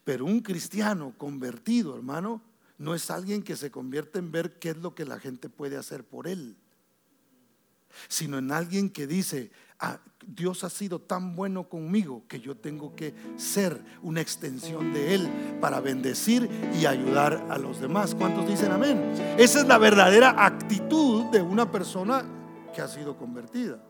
[0.04, 2.42] Pero un cristiano convertido, hermano,
[2.78, 5.76] no es alguien que se convierte en ver qué es lo que la gente puede
[5.76, 6.56] hacer por él,
[8.08, 12.94] sino en alguien que dice, ah, Dios ha sido tan bueno conmigo que yo tengo
[12.94, 15.28] que ser una extensión de Él
[15.60, 16.48] para bendecir
[16.80, 18.14] y ayudar a los demás.
[18.14, 19.12] ¿Cuántos dicen amén?
[19.36, 22.24] Esa es la verdadera actitud de una persona
[22.74, 23.82] que ha sido convertida.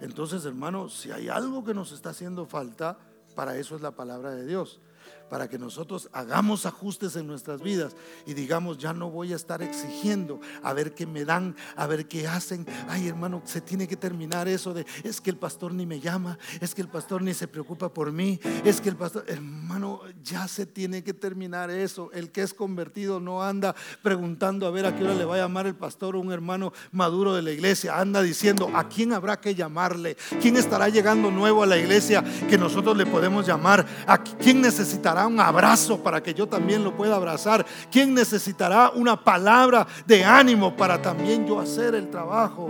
[0.00, 2.98] Entonces, hermano, si hay algo que nos está haciendo falta,
[3.34, 4.80] para eso es la palabra de Dios
[5.28, 9.62] para que nosotros hagamos ajustes en nuestras vidas y digamos, ya no voy a estar
[9.62, 12.66] exigiendo a ver qué me dan, a ver qué hacen.
[12.88, 16.38] Ay, hermano, se tiene que terminar eso de, es que el pastor ni me llama,
[16.60, 20.48] es que el pastor ni se preocupa por mí, es que el pastor, hermano, ya
[20.48, 22.10] se tiene que terminar eso.
[22.12, 25.38] El que es convertido no anda preguntando a ver a qué hora le va a
[25.38, 29.40] llamar el pastor o un hermano maduro de la iglesia, anda diciendo, ¿a quién habrá
[29.40, 30.16] que llamarle?
[30.40, 33.86] ¿Quién estará llegando nuevo a la iglesia que nosotros le podemos llamar?
[34.06, 35.15] ¿A quién necesitará?
[35.24, 37.64] Un abrazo para que yo también lo pueda abrazar?
[37.92, 42.68] ¿Quién necesitará una palabra de ánimo para también yo hacer el trabajo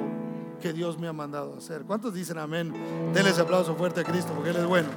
[0.60, 1.82] que Dios me ha mandado hacer?
[1.82, 2.74] ¿Cuántos dicen amén?
[3.14, 4.88] Denle ese aplauso fuerte a Cristo porque Él es bueno.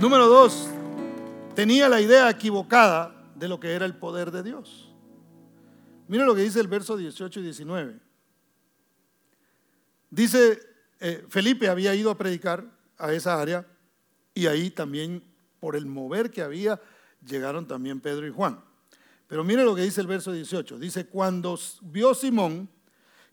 [0.00, 0.68] Número dos,
[1.54, 4.92] tenía la idea equivocada de lo que era el poder de Dios.
[6.08, 8.00] Mira lo que dice el verso 18 y 19.
[10.10, 10.58] Dice,
[10.98, 12.64] eh, Felipe había ido a predicar
[12.98, 13.64] a esa área
[14.34, 15.22] y ahí también
[15.60, 16.80] por el mover que había,
[17.24, 18.60] llegaron también Pedro y Juan.
[19.26, 20.78] Pero mire lo que dice el verso 18.
[20.78, 22.68] Dice, cuando vio Simón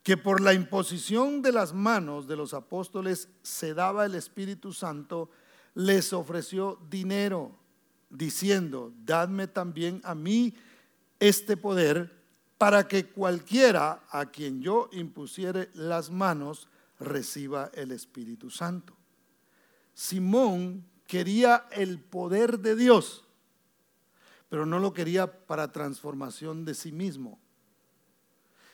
[0.02, 5.28] que por la imposición de las manos de los apóstoles se daba el Espíritu Santo,
[5.74, 7.58] les ofreció dinero,
[8.08, 10.54] diciendo, dadme también a mí
[11.20, 12.16] este poder
[12.58, 18.94] para que cualquiera a quien yo impusiere las manos reciba el Espíritu Santo.
[19.94, 23.24] Simón quería el poder de Dios,
[24.48, 27.40] pero no lo quería para transformación de sí mismo,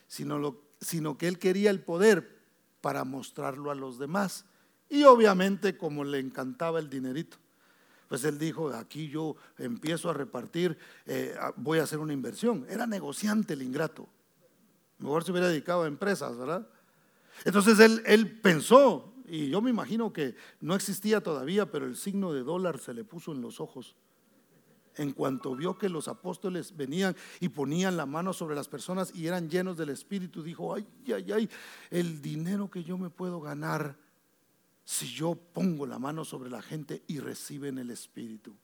[0.08, 2.42] sino, que él quería el poder
[2.80, 4.44] para mostrarlo a los demás.
[4.90, 7.38] Y obviamente como le encantaba el dinerito,
[8.08, 12.66] pues él dijo, aquí yo empiezo a repartir, eh, voy a hacer una inversión.
[12.68, 14.08] Era negociante el ingrato.
[14.98, 16.68] Mejor se hubiera dedicado a empresas, ¿verdad?
[17.44, 22.44] Entonces él pensó, y yo me imagino que no existía todavía, pero el signo de
[22.44, 23.96] dólar se le puso en los ojos.
[24.96, 29.26] En cuanto vio que los apóstoles venían y ponían la mano sobre las personas y
[29.26, 31.50] eran llenos del Espíritu, dijo, ay, ay, ay,
[31.90, 33.96] el dinero que yo me puedo ganar
[34.84, 38.54] si yo pongo la mano sobre la gente y reciben el Espíritu.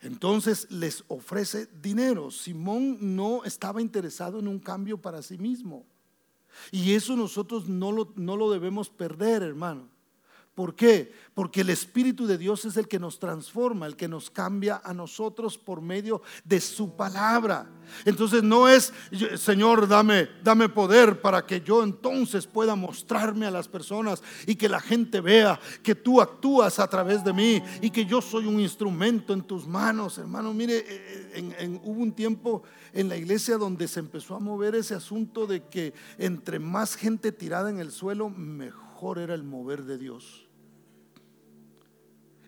[0.00, 2.30] Entonces les ofrece dinero.
[2.30, 5.84] Simón no estaba interesado en un cambio para sí mismo.
[6.70, 9.93] Y eso nosotros no lo, no lo debemos perder, hermano.
[10.54, 11.12] ¿Por qué?
[11.34, 14.94] Porque el Espíritu de Dios es el que nos transforma, el que nos cambia a
[14.94, 17.68] nosotros por medio de su palabra.
[18.04, 18.92] Entonces no es,
[19.36, 24.68] Señor, dame, dame poder para que yo entonces pueda mostrarme a las personas y que
[24.68, 28.60] la gente vea que tú actúas a través de mí y que yo soy un
[28.60, 30.18] instrumento en tus manos.
[30.18, 32.62] Hermano, mire, eh, en, hubo un tiempo
[32.92, 37.32] en la iglesia donde se empezó a mover ese asunto de que entre más gente
[37.32, 40.43] tirada en el suelo, mejor era el mover de Dios.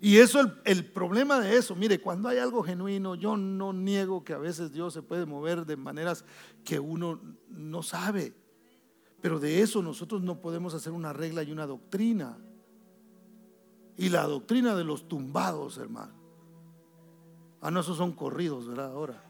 [0.00, 4.24] Y eso, el, el, problema de eso, mire, cuando hay algo genuino, yo no niego
[4.24, 6.24] que a veces Dios se puede mover de maneras
[6.64, 8.34] que uno no sabe.
[9.22, 12.36] Pero de eso nosotros no podemos hacer una regla y una doctrina.
[13.96, 16.12] Y la doctrina de los tumbados, hermano.
[17.62, 18.92] Ah, no, esos son corridos, ¿verdad?
[18.92, 19.22] Ahora.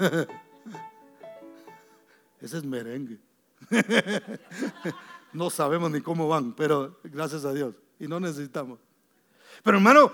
[2.40, 3.20] Ese es merengue.
[5.32, 8.78] No sabemos ni cómo van, pero gracias a Dios y no necesitamos.
[9.62, 10.12] Pero hermano,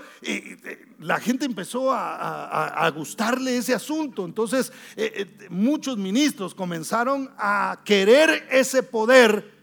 [1.01, 4.25] la gente empezó a, gustarle ese asunto.
[4.25, 9.60] Entonces, eh, eh, muchos ministros comenzaron a querer ese poder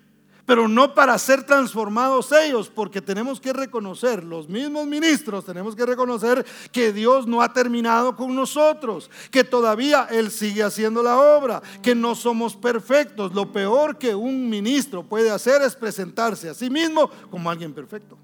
[0.47, 5.85] pero no para ser transformados ellos, porque tenemos que reconocer, los mismos ministros tenemos que
[5.85, 11.61] reconocer que Dios no ha terminado con nosotros, que todavía Él sigue haciendo la obra,
[11.83, 13.35] que no somos perfectos.
[13.35, 18.17] Lo peor que un ministro puede hacer es presentarse a sí mismo como alguien perfecto.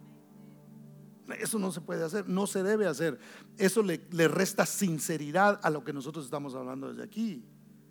[1.38, 3.20] Eso no se puede hacer, no se debe hacer.
[3.58, 7.44] Eso le, le resta sinceridad a lo que nosotros estamos hablando desde aquí.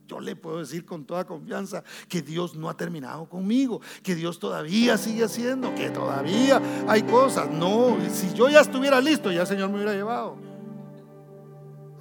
[0.07, 4.39] Yo le puedo decir con toda confianza que Dios no ha terminado conmigo, que Dios
[4.39, 7.51] todavía sigue haciendo, que todavía hay cosas.
[7.51, 10.37] No, si yo ya estuviera listo, ya el Señor me hubiera llevado.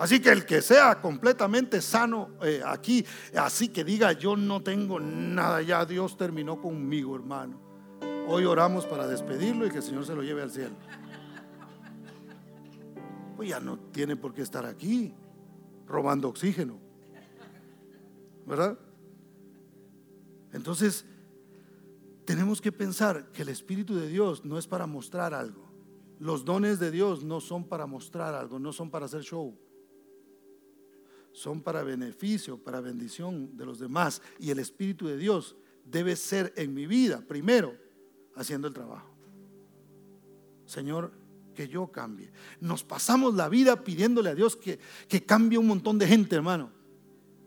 [0.02, 3.06] Así que el que sea completamente sano eh, aquí,
[3.38, 7.60] así que diga, yo no tengo nada, ya Dios terminó conmigo, hermano.
[8.28, 10.76] Hoy oramos para despedirlo y que el Señor se lo lleve al cielo.
[13.36, 15.14] Pues ya no tiene por qué estar aquí
[15.86, 16.91] robando oxígeno.
[18.46, 18.78] ¿Verdad?
[20.54, 21.06] Entonces,
[22.26, 25.70] tenemos que pensar que el Espíritu de Dios no es para mostrar algo.
[26.20, 29.58] Los dones de Dios no son para mostrar algo, no son para hacer show
[31.32, 34.22] son para beneficio, para bendición de los demás.
[34.40, 37.76] Y el Espíritu de Dios debe ser en mi vida, primero,
[38.36, 39.10] haciendo el trabajo.
[40.66, 41.12] Señor,
[41.56, 42.32] que yo cambie.
[42.60, 46.72] Nos pasamos la vida pidiéndole a Dios que, que cambie un montón de gente, hermano.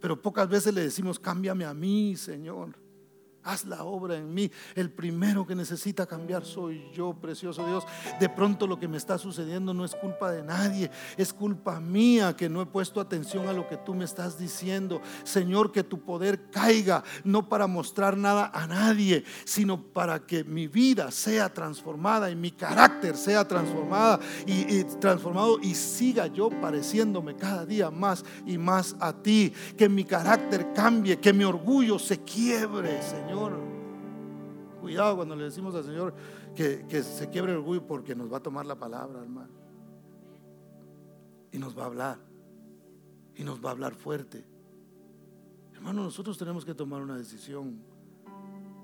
[0.04, 2.83] Pero pocas veces le decimos, cámbiame a mí, Señor
[3.44, 4.50] haz la obra en mí.
[4.74, 7.84] El primero que necesita cambiar soy yo, precioso Dios.
[8.18, 12.34] De pronto lo que me está sucediendo no es culpa de nadie, es culpa mía
[12.36, 15.00] que no he puesto atención a lo que tú me estás diciendo.
[15.22, 20.66] Señor, que tu poder caiga, no para mostrar nada a nadie, sino para que mi
[20.66, 27.66] vida sea transformada y mi carácter sea transformada y, transformado y siga yo pareciéndome cada
[27.66, 29.52] día más y más a ti.
[29.76, 33.33] Que mi carácter cambie, que mi orgullo se quiebre, Señor
[34.80, 36.14] Cuidado cuando le decimos al Señor
[36.54, 39.52] que, se quiebre el orgullo porque nos va a tomar la palabra, hermano.
[41.52, 42.18] Y nos va a hablar.
[43.34, 44.44] Y nos va a hablar fuerte.
[45.72, 47.80] Hermano, nosotros tenemos que tomar una decisión.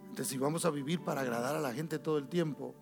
[0.05, 2.75] Entonces, si vamos a vivir para agradar a la gente todo el tiempo,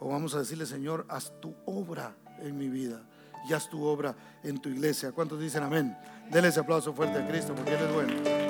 [0.00, 3.08] o vamos a decirle, Señor, haz tu obra en mi vida
[3.48, 5.12] y haz tu obra en tu iglesia.
[5.12, 5.96] ¿Cuántos dicen amén?
[6.30, 8.47] Denle ese aplauso fuerte a Cristo porque Él es bueno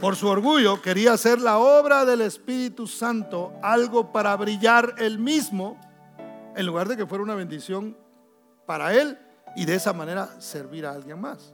[0.00, 5.78] por su orgullo, quería hacer la obra del Espíritu Santo, algo para brillar él mismo,
[6.54, 7.96] en lugar de que fuera una bendición
[8.66, 9.18] para él
[9.56, 11.52] y de esa manera servir a alguien más.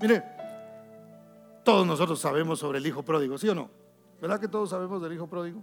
[0.00, 0.24] Mire,
[1.64, 3.70] todos nosotros sabemos sobre el hijo pródigo, ¿sí o no?
[4.20, 5.62] ¿Verdad que todos sabemos del hijo pródigo?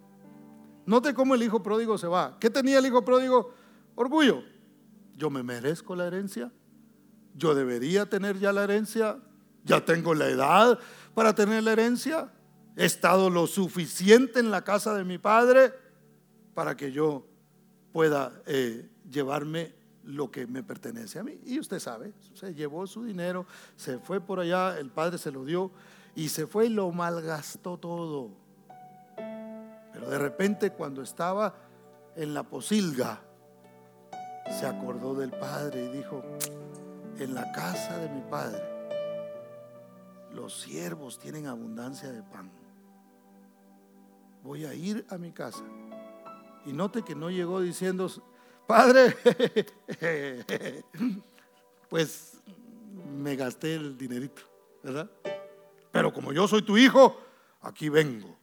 [0.86, 2.38] Note cómo el hijo pródigo se va.
[2.39, 3.54] ¿Qué tenía el hijo pródigo?
[3.96, 4.44] Orgullo.
[5.15, 6.52] Yo me merezco la herencia.
[7.36, 9.17] Yo debería tener ya la herencia.
[9.63, 10.80] Ya tengo la edad
[11.13, 12.32] para tener la herencia.
[12.76, 15.74] He estado lo suficiente en la casa de mi padre
[16.54, 17.28] para que yo
[17.91, 21.39] pueda eh, llevarme lo que me pertenece a mí.
[21.45, 23.45] Y usted sabe, se llevó su dinero,
[23.76, 25.71] se fue por allá, el padre se lo dio
[26.15, 28.32] y se fue y lo malgastó todo.
[29.93, 31.54] Pero de repente cuando estaba
[32.15, 33.21] en la posilga,
[34.60, 36.24] se acordó del padre y dijo,
[37.19, 38.70] en la casa de mi padre
[40.34, 42.52] los siervos tienen abundancia de pan.
[44.44, 45.63] Voy a ir a mi casa.
[46.65, 48.10] Y note que no llegó diciendo,
[48.67, 49.15] Padre,
[51.89, 52.41] pues
[53.13, 54.41] me gasté el dinerito,
[54.84, 55.10] ¿verdad?
[55.91, 57.20] Pero como yo soy tu hijo,
[57.62, 58.38] aquí vengo.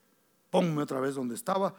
[0.51, 1.75] Ponme otra vez donde estaba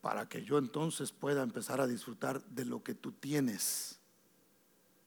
[0.00, 3.98] para que yo entonces pueda empezar a disfrutar de lo que tú tienes.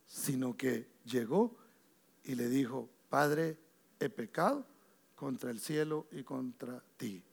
[0.07, 1.55] Sino que llegó
[2.23, 3.59] y le dijo, Padre,
[3.99, 4.65] he pecado
[5.15, 7.23] contra el cielo y contra ti.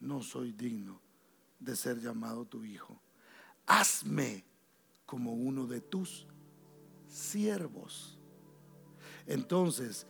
[0.00, 1.00] No soy digno
[1.58, 3.00] de ser llamado tu hijo.
[3.66, 4.44] Hazme
[5.04, 6.26] como uno de tus
[7.06, 8.18] siervos.
[9.26, 10.06] Entonces,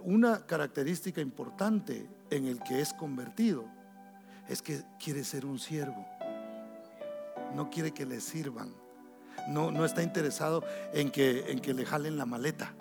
[0.00, 3.66] una característica importante en el que es convertido
[4.48, 6.06] es que quiere ser un siervo.
[7.54, 8.74] No quiere que le sirvan.
[9.48, 12.74] No, no está interesado en que, en que le jalen la maleta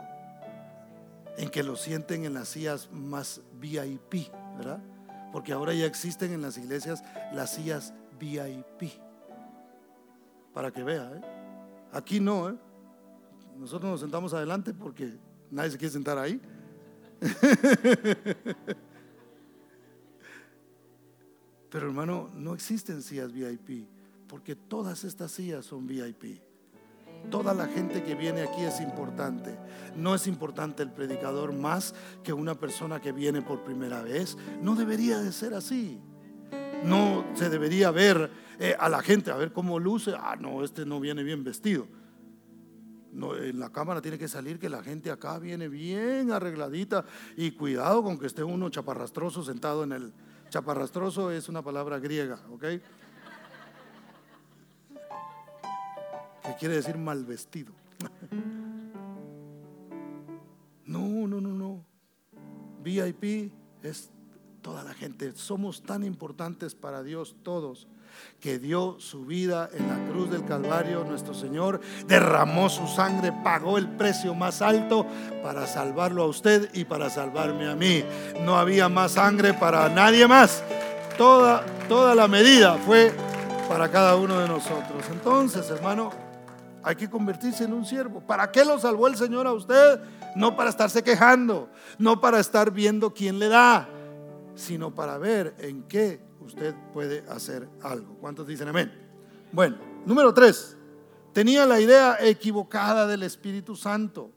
[1.39, 4.83] en que lo sienten en las sillas más VIP, ¿verdad?
[5.31, 7.01] Porque ahora ya existen en las iglesias
[7.33, 8.91] las sillas VIP.
[10.53, 11.21] Para que vea, ¿eh?
[11.93, 12.57] Aquí no, ¿eh?
[13.57, 15.17] Nosotros nos sentamos adelante porque
[15.49, 16.41] nadie se quiere sentar ahí.
[21.69, 23.87] Pero hermano, no existen sillas VIP,
[24.27, 26.41] porque todas estas sillas son VIP.
[27.29, 29.57] Toda la gente que viene aquí es importante.
[29.95, 34.37] No es importante el predicador más que una persona que viene por primera vez.
[34.61, 36.01] No debería de ser así.
[36.83, 40.13] No se debería ver eh, a la gente, a ver cómo luce.
[40.17, 41.87] Ah, no, este no viene bien vestido.
[43.11, 47.05] No, en la cámara tiene que salir que la gente acá viene bien arregladita
[47.35, 50.13] y cuidado con que esté uno chaparrastroso sentado en el...
[50.49, 52.63] Chaparrastroso es una palabra griega, ¿ok?
[56.49, 57.73] Que quiere decir mal vestido.
[60.85, 61.85] No,
[62.81, 64.09] VIP es
[64.63, 65.31] toda la gente.
[65.35, 67.87] Somos tan importantes para Dios todos
[68.39, 73.77] que dio su vida en la cruz del Calvario, nuestro Señor derramó su sangre, pagó
[73.77, 75.05] el precio más alto
[75.43, 78.03] para salvarlo a usted y para salvarme a mí.
[78.41, 80.63] No había más sangre para nadie más.
[81.19, 83.13] Toda, toda la medida fue
[83.67, 85.03] para cada uno de nosotros.
[85.11, 86.28] Entonces, hermano,
[86.83, 88.21] hay que convertirse en un siervo.
[88.21, 90.01] ¿Para qué lo salvó el Señor a usted?
[90.35, 93.89] No para estarse quejando, no para estar viendo quién le da,
[94.55, 98.15] sino para ver en qué usted puede hacer algo.
[98.19, 98.91] ¿Cuántos dicen amén?
[99.51, 100.77] Bueno, número tres,
[101.33, 104.31] tenía la idea equivocada del Espíritu Santo.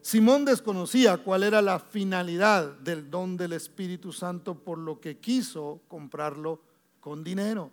[0.00, 5.80] Simón desconocía cuál era la finalidad del don del Espíritu Santo, por lo que quiso
[5.88, 6.62] comprarlo
[7.00, 7.70] con dinero.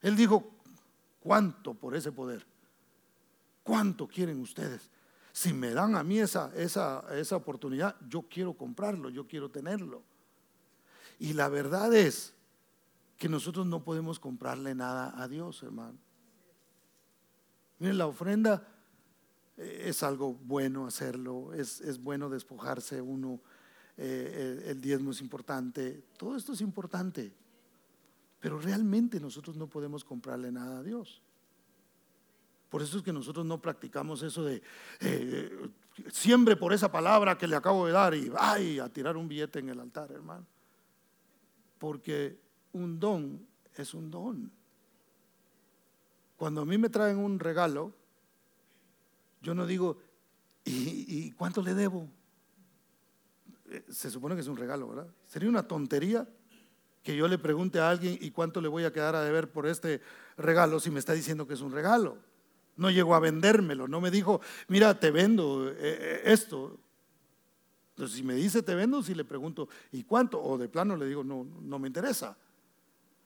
[0.00, 0.51] Él dijo,
[1.22, 2.44] ¿cuánto por ese poder?
[3.62, 4.90] ¿Cuánto quieren ustedes?
[5.32, 10.02] Si me dan a mí esa, esa, esa oportunidad, yo quiero comprarlo, yo quiero tenerlo.
[11.18, 12.34] Y la verdad es
[13.16, 15.96] que nosotros no podemos comprarle nada a Dios, hermano.
[17.78, 18.66] Miren, la ofrenda
[19.56, 23.40] eh, es algo bueno hacerlo, es, bueno despojarse uno,
[23.96, 27.32] eh, el diezmo es importante, todo esto es importante,
[28.42, 31.22] pero realmente nosotros no podemos comprarle nada a Dios.
[32.68, 34.62] Por eso es que nosotros no practicamos eso de
[35.00, 35.70] eh,
[36.10, 39.60] siembre por esa palabra que le acabo de dar y ay, a tirar un billete
[39.60, 40.44] en el altar, hermano
[41.82, 42.38] porque
[42.74, 44.52] un don es un don.
[46.36, 47.92] Cuando a mí me traen un regalo,
[49.42, 49.98] yo no digo,
[50.64, 52.08] ¿y, cuánto le debo?
[53.68, 55.08] Eh, se supone que es un regalo, ¿verdad?
[55.26, 56.24] Sería una tontería
[57.02, 59.66] que yo le pregunte a alguien, ¿y cuánto le voy a quedar a deber por
[59.66, 60.00] este
[60.36, 62.18] regalo si me está diciendo que es un regalo?
[62.76, 66.78] No llegó a vendérmelo, no me dijo, mira, te vendo eh, eh, esto.
[67.90, 70.42] Entonces, si me dice te vendo, si le pregunto, ¿y cuánto?
[70.42, 72.36] O de plano le digo, no, no me interesa.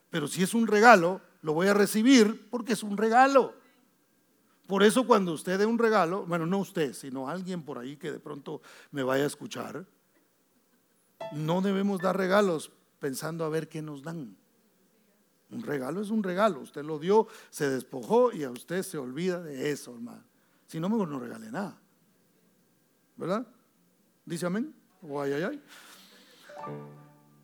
[0.09, 3.53] Pero si es un regalo, lo voy a recibir porque es un regalo.
[4.65, 8.11] Por eso cuando usted dé un regalo, bueno, no usted, sino alguien por ahí que
[8.11, 8.61] de pronto
[8.91, 9.85] me vaya a escuchar,
[11.31, 14.35] no debemos dar regalos pensando a ver qué nos dan.
[15.49, 16.59] Un regalo es un regalo.
[16.59, 20.23] Usted lo dio, se despojó y a usted se olvida de eso, hermano.
[20.67, 21.79] Si no, mejor no regale nada.
[23.15, 23.47] ¿Verdad?
[24.25, 24.73] Dice amén.
[25.01, 25.23] O.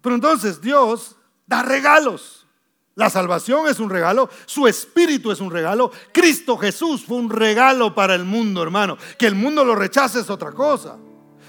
[0.01, 1.15] Pero entonces Dios
[1.47, 2.45] da regalos.
[2.95, 7.95] La salvación es un regalo, su espíritu es un regalo, Cristo Jesús fue un regalo
[7.95, 8.97] para el mundo, hermano.
[9.17, 10.97] Que el mundo lo rechace es otra cosa.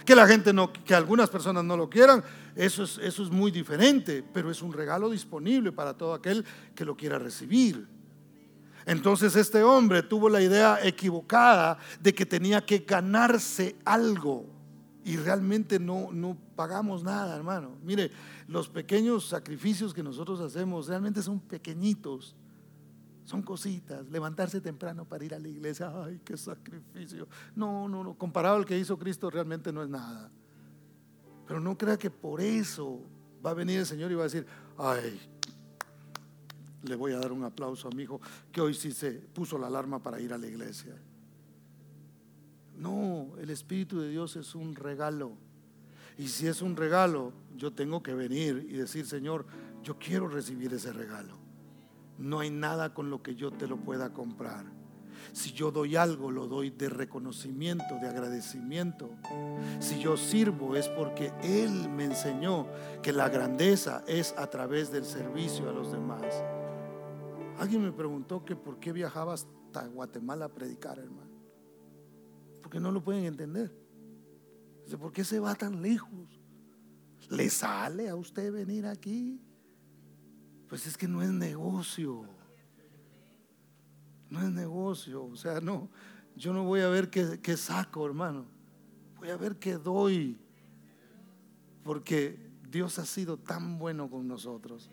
[0.05, 2.23] Que la gente no, que algunas personas no lo quieran,
[2.55, 6.45] eso es, eso es muy diferente, pero es un regalo disponible para todo aquel
[6.75, 7.87] que lo quiera recibir.
[8.87, 14.47] Entonces este hombre tuvo la idea equivocada de que tenía que ganarse algo
[15.05, 17.77] y realmente no, no pagamos nada, hermano.
[17.83, 18.11] Mire,
[18.49, 22.35] los pequeños sacrificios que nosotros hacemos realmente son pequeñitos.
[23.25, 27.27] Son cositas, levantarse temprano para ir a la iglesia, ay, qué sacrificio.
[27.57, 30.31] No, no, no, comparado al que hizo Cristo realmente no es nada.
[31.47, 33.01] Pero no crea que por eso
[33.45, 34.47] va a venir el Señor y va a decir,
[34.77, 35.21] ay,
[36.83, 38.21] le voy a dar un aplauso a mi hijo
[38.53, 40.95] que hoy sí se puso la alarma para ir a la iglesia.
[42.77, 45.33] No, el Espíritu de Dios es un regalo.
[46.19, 49.47] Y si es un regalo, yo tengo que venir y decir, Señor,
[49.83, 51.44] yo quiero recibir ese regalo.
[52.19, 54.65] No hay nada con lo que yo te lo pueda comprar.
[55.33, 59.11] Si yo doy algo, lo doy de reconocimiento, de agradecimiento.
[59.81, 62.67] Si yo sirvo es porque Él me enseñó
[63.03, 66.23] que la grandeza es a través del servicio a los demás.
[67.59, 71.35] Alguien me preguntó que por qué viajaba hasta Guatemala a predicar, hermano
[72.65, 73.71] porque no lo pueden entender.
[74.99, 76.41] ¿por qué se va tan lejos?
[77.29, 79.39] ¿Le sale a usted venir aquí?
[80.75, 82.25] Pues es que no es negocio.
[84.29, 85.25] No es negocio.
[85.25, 85.89] O sea, no,
[86.35, 88.45] yo no voy a ver qué, saco, hermano.
[89.21, 90.37] Voy a ver qué doy.
[91.85, 94.91] Porque Dios ha sido tan bueno con nosotros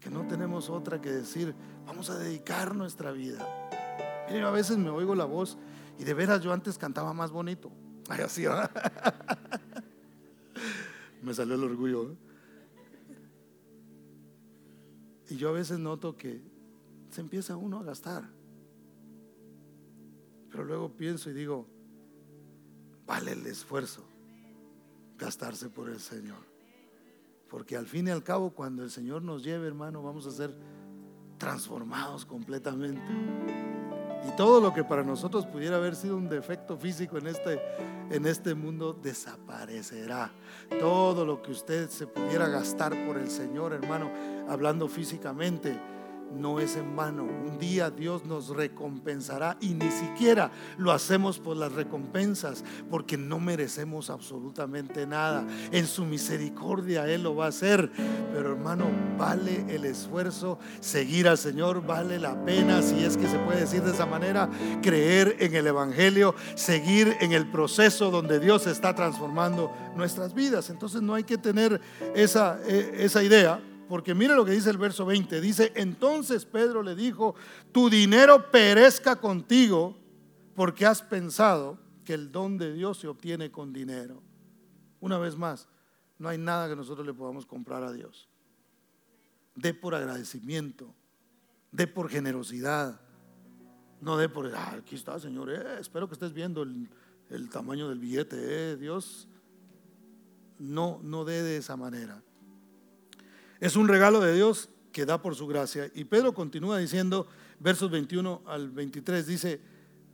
[0.00, 3.46] que no tenemos otra que decir, vamos a dedicar nuestra vida.
[4.28, 5.58] Miren, a veces me oigo la voz
[5.98, 7.70] y de veras yo antes cantaba más bonito.
[8.08, 8.46] Ay, así,
[11.22, 12.12] Me salió el orgullo.
[12.12, 12.23] ¿eh?
[15.30, 16.42] Y yo a veces noto que
[17.10, 18.24] se empieza uno a gastar.
[20.50, 21.66] Pero luego pienso y digo,
[23.06, 24.04] vale el esfuerzo
[25.18, 26.44] gastarse por el Señor.
[27.48, 30.54] Porque al fin y al cabo, cuando el Señor nos lleve, hermano, vamos a ser
[31.38, 33.63] transformados completamente.
[34.26, 37.60] Y todo lo que para nosotros pudiera haber sido un defecto físico en este,
[38.10, 40.30] en este mundo desaparecerá.
[40.80, 44.10] Todo lo que usted se pudiera gastar por el Señor, hermano,
[44.48, 45.78] hablando físicamente,
[46.34, 47.24] no es en vano.
[47.24, 53.40] Un día Dios nos recompensará y ni siquiera lo hacemos por las recompensas, porque no
[53.40, 55.46] merecemos absolutamente nada.
[55.70, 57.90] En su misericordia Él lo va a hacer.
[58.32, 58.86] Pero hermano,
[59.18, 63.82] vale el esfuerzo seguir al Señor, vale la pena, si es que se puede decir
[63.82, 64.48] de esa manera,
[64.82, 70.70] creer en el Evangelio, seguir en el proceso donde Dios está transformando nuestras vidas.
[70.70, 71.80] Entonces no hay que tener
[72.14, 75.40] esa, eh, esa idea porque mire lo que dice el verso 20.
[75.40, 77.34] Dice, entonces Pedro le dijo,
[77.72, 79.96] tu dinero perezca contigo
[80.54, 84.22] porque has pensado que el don de Dios se obtiene con dinero.
[85.00, 85.68] Una vez más,
[86.18, 88.28] no hay nada que nosotros le podamos comprar a Dios.
[89.54, 90.94] De por agradecimiento,
[91.70, 93.00] de por generosidad,
[94.00, 96.88] no de por, ah, aquí está Señor, eh, espero que estés viendo el,
[97.30, 98.36] el tamaño del billete,
[98.72, 99.28] eh, Dios.
[100.58, 102.22] No, no dé de esa manera.
[103.64, 105.90] Es un regalo de Dios que da por su gracia.
[105.94, 107.26] Y Pedro continúa diciendo,
[107.58, 109.58] versos 21 al 23, dice,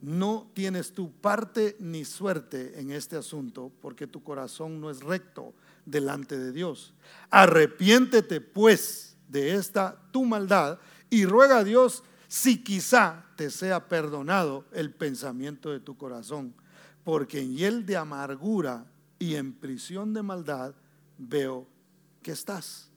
[0.01, 5.53] no tienes tu parte ni suerte en este asunto, porque tu corazón no es recto
[5.85, 6.93] delante de Dios.
[7.29, 10.79] Arrepiéntete pues de esta tu maldad
[11.09, 16.55] y ruega a Dios si quizá te sea perdonado el pensamiento de tu corazón,
[17.03, 18.85] porque en hiel de amargura
[19.19, 20.73] y en prisión de maldad
[21.17, 21.67] veo
[22.23, 22.90] que estás.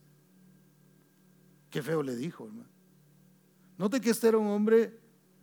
[1.75, 2.69] Qué feo le dijo, hermano.
[3.79, 4.97] Note que este era un hombre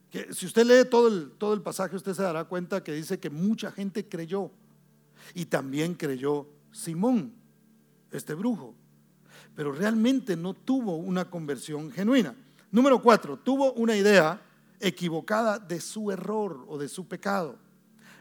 [0.10, 3.20] que, si usted lee todo el, todo el pasaje, usted se dará cuenta que dice
[3.20, 4.50] que mucha gente creyó.
[5.34, 7.34] Y también creyó Simón,
[8.12, 8.74] este brujo.
[9.58, 12.34] Pero realmente no tuvo una conversión genuina.
[12.72, 14.42] Número cuatro, tuvo una idea
[14.80, 17.58] equivocada de su error o de su pecado.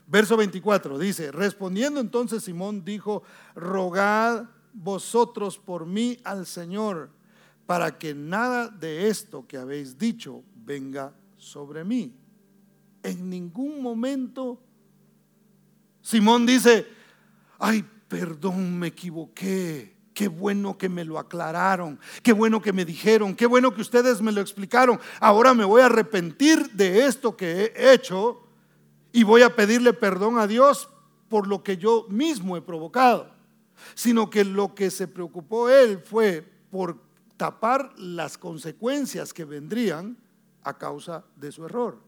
[0.08, 3.22] Verso 24 dice, respondiendo entonces Simón dijo,
[3.54, 7.20] rogad vosotros por mí al Señor
[7.71, 12.12] para que nada de esto que habéis dicho venga sobre mí.
[13.01, 14.61] En ningún momento
[16.03, 16.89] Simón dice,
[17.61, 19.95] ay, perdón, me equivoqué.
[20.12, 24.21] Qué bueno que me lo aclararon, qué bueno que me dijeron, qué bueno que ustedes
[24.21, 24.99] me lo explicaron.
[25.21, 28.49] Ahora me voy a arrepentir de esto que he hecho
[29.12, 30.89] y voy a pedirle perdón a Dios
[31.29, 33.33] por lo que yo mismo he provocado.
[33.95, 37.09] Sino que lo que se preocupó él fue por
[37.41, 40.18] tapar las consecuencias que vendrían
[40.62, 41.99] a causa de su error.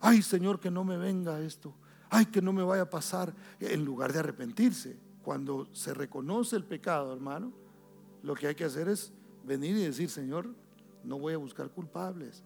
[0.00, 1.74] Ay, Señor, que no me venga esto.
[2.08, 3.34] Ay, que no me vaya a pasar.
[3.60, 7.52] En lugar de arrepentirse, cuando se reconoce el pecado, hermano,
[8.22, 9.12] lo que hay que hacer es
[9.44, 10.48] venir y decir, Señor,
[11.02, 12.42] no voy a buscar culpables.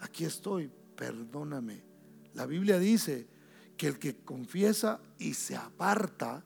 [0.00, 1.84] Aquí estoy, perdóname.
[2.32, 3.28] La Biblia dice
[3.76, 6.44] que el que confiesa y se aparta,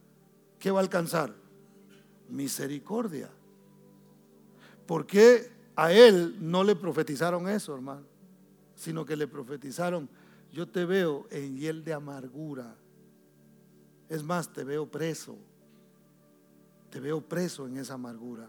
[0.58, 1.34] ¿qué va a alcanzar?
[2.28, 3.30] Misericordia.
[4.88, 8.06] ¿Por qué a él no le profetizaron eso, hermano?
[8.74, 10.08] Sino que le profetizaron,
[10.50, 12.74] yo te veo en hiel de amargura.
[14.08, 15.36] Es más, te veo preso.
[16.88, 18.48] Te veo preso en esa amargura.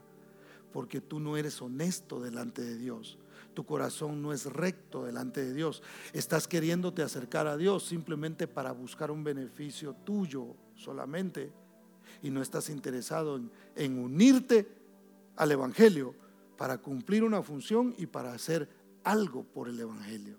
[0.71, 3.17] Porque tú no eres honesto delante de Dios.
[3.53, 5.83] Tu corazón no es recto delante de Dios.
[6.13, 11.51] Estás queriéndote acercar a Dios simplemente para buscar un beneficio tuyo solamente.
[12.23, 14.69] Y no estás interesado en, en unirte
[15.35, 16.15] al Evangelio
[16.59, 18.67] para cumplir una función y para hacer
[19.05, 20.35] algo por el Evangelio.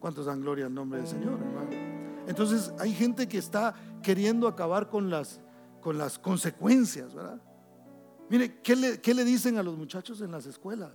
[0.00, 1.70] ¿Cuántos dan gloria al nombre del Señor, hermano?
[2.26, 5.40] Entonces hay gente que está queriendo acabar con las,
[5.80, 7.40] con las consecuencias, ¿verdad?
[8.30, 10.90] Mire, ¿qué le, ¿qué le dicen a los muchachos en las escuelas?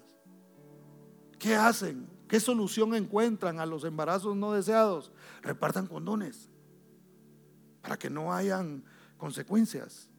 [1.40, 2.10] ¿Qué hacen?
[2.28, 5.14] ¿Qué solución encuentran a los embarazos no deseados?
[5.42, 6.50] Repartan condones
[7.82, 8.84] para que no hayan
[9.16, 10.10] consecuencias.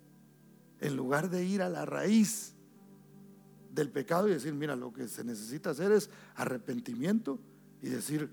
[0.80, 2.54] En lugar de ir a la raíz
[3.70, 7.38] del pecado y decir, mira, lo que se necesita hacer es arrepentimiento
[7.82, 8.30] y decir,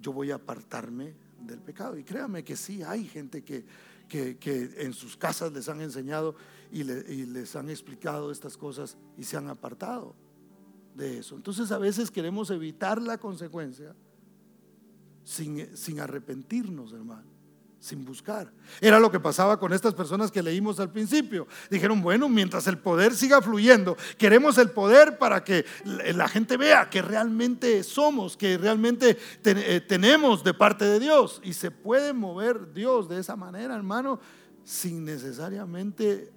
[0.00, 1.96] yo voy a apartarme del pecado.
[1.96, 3.64] Y créame que sí, hay gente que,
[4.08, 6.34] que, en sus casas les han enseñado
[6.72, 10.14] y, les han explicado estas cosas y se han apartado
[10.94, 11.36] de eso.
[11.36, 13.94] Entonces a veces queremos evitar la consecuencia
[15.24, 17.37] sin, sin arrepentirnos, hermano
[17.80, 18.52] sin buscar.
[18.80, 21.46] Era lo que pasaba con estas personas que leímos al principio.
[21.70, 26.90] Dijeron, bueno, mientras el poder siga fluyendo, queremos el poder para que la gente vea
[26.90, 31.40] que realmente somos, que realmente eh, tenemos de parte de Dios.
[31.44, 34.18] Y se puede mover Dios de esa manera, hermano,
[34.64, 36.32] sin necesariamente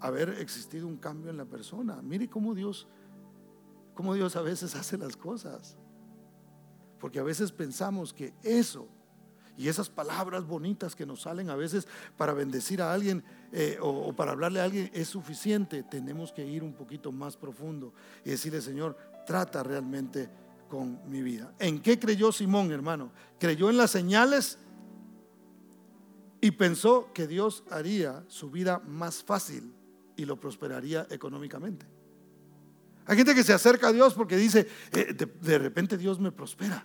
[0.00, 2.00] haber existido un cambio en la persona.
[2.02, 2.86] Mire cómo Dios,
[3.94, 5.78] cómo Dios a veces hace las cosas.
[7.00, 8.88] Porque a veces pensamos que eso
[9.56, 11.86] y esas palabras bonitas que nos salen a veces
[12.16, 15.82] para bendecir a alguien eh, o, para hablarle a alguien es suficiente.
[15.82, 17.92] Tenemos que ir un poquito más profundo
[18.24, 18.96] y decirle, Señor,
[19.26, 20.28] trata realmente
[20.68, 21.52] con mi vida.
[21.58, 23.12] ¿En qué creyó Simón, hermano?
[23.38, 24.58] Creyó en las señales
[26.40, 29.72] y pensó que Dios haría su vida más fácil
[30.16, 31.86] y lo prosperaría económicamente.
[33.06, 36.84] Hay gente que se acerca a Dios porque dice, eh, de repente Dios me prospera.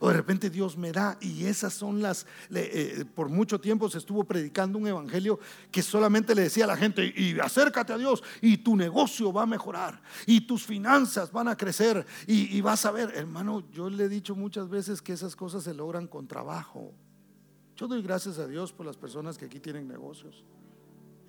[0.00, 1.18] O de repente Dios me da.
[1.20, 5.38] Y esas son las, eh, por mucho tiempo se estuvo predicando un evangelio
[5.70, 9.42] que solamente le decía a la gente, y acércate a Dios y tu negocio va
[9.42, 14.04] a mejorar y tus finanzas van a crecer y, vas a ver, hermano, yo le
[14.04, 16.92] he dicho muchas veces que esas cosas se logran con trabajo.
[17.76, 20.44] Yo doy gracias a Dios por las personas que aquí tienen negocios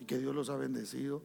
[0.02, 1.22] y que Dios los ha bendecido,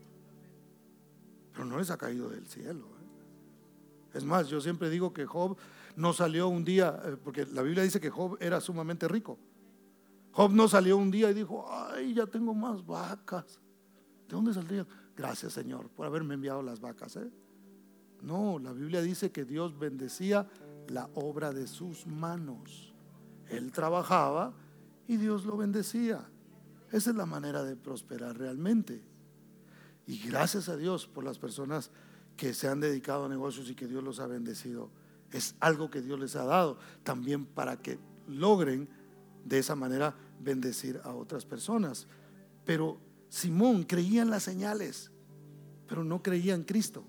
[1.53, 2.87] pero no les ha caído del cielo.
[2.87, 4.18] ¿eh?
[4.18, 5.57] Es más, yo siempre digo que Job
[5.97, 9.38] no salió un día, eh, porque la Biblia dice que Job era sumamente rico.
[10.32, 13.61] Job no salió un día y dijo, ay, ya tengo más vacas.
[14.28, 14.86] ¿De dónde saldría?
[15.14, 17.16] Gracias Señor por haberme enviado las vacas.
[17.16, 17.30] ¿eh?
[18.22, 20.49] No, la Biblia dice que Dios bendecía
[20.88, 22.95] la obra de sus manos.
[23.49, 24.55] Él trabajaba
[25.07, 26.26] y Dios lo bendecía.
[26.90, 29.05] Esa es la manera de prosperar realmente.
[30.07, 31.90] Y gracias a Dios por las personas
[32.36, 34.90] que se han dedicado a negocios y que Dios los ha bendecido
[35.33, 38.89] es algo que Dios les ha dado también para que logren
[39.45, 42.07] de esa manera bendecir a otras personas.
[42.64, 45.11] Pero Simón creía en las señales,
[45.89, 47.05] pero no creía en Cristo,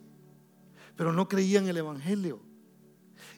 [0.96, 2.42] pero no creía en el Evangelio.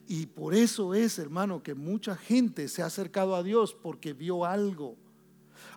[0.06, 4.44] Y por eso es, hermano, que mucha gente se ha acercado a Dios porque vio
[4.44, 4.96] algo.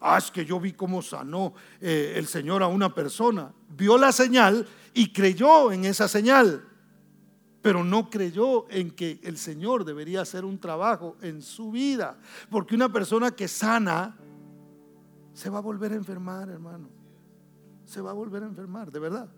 [0.01, 3.53] Ah, es que yo vi cómo sanó eh, el Señor a una persona.
[3.69, 6.68] Vio la señal y creyó en esa señal
[7.61, 12.17] pero no creyó en que el Señor debería hacer un trabajo en su vida.
[12.49, 14.17] Porque una persona que sana
[15.33, 16.89] se va a volver a enfermar, hermano.
[17.85, 19.29] Se va a volver a enfermar, de verdad.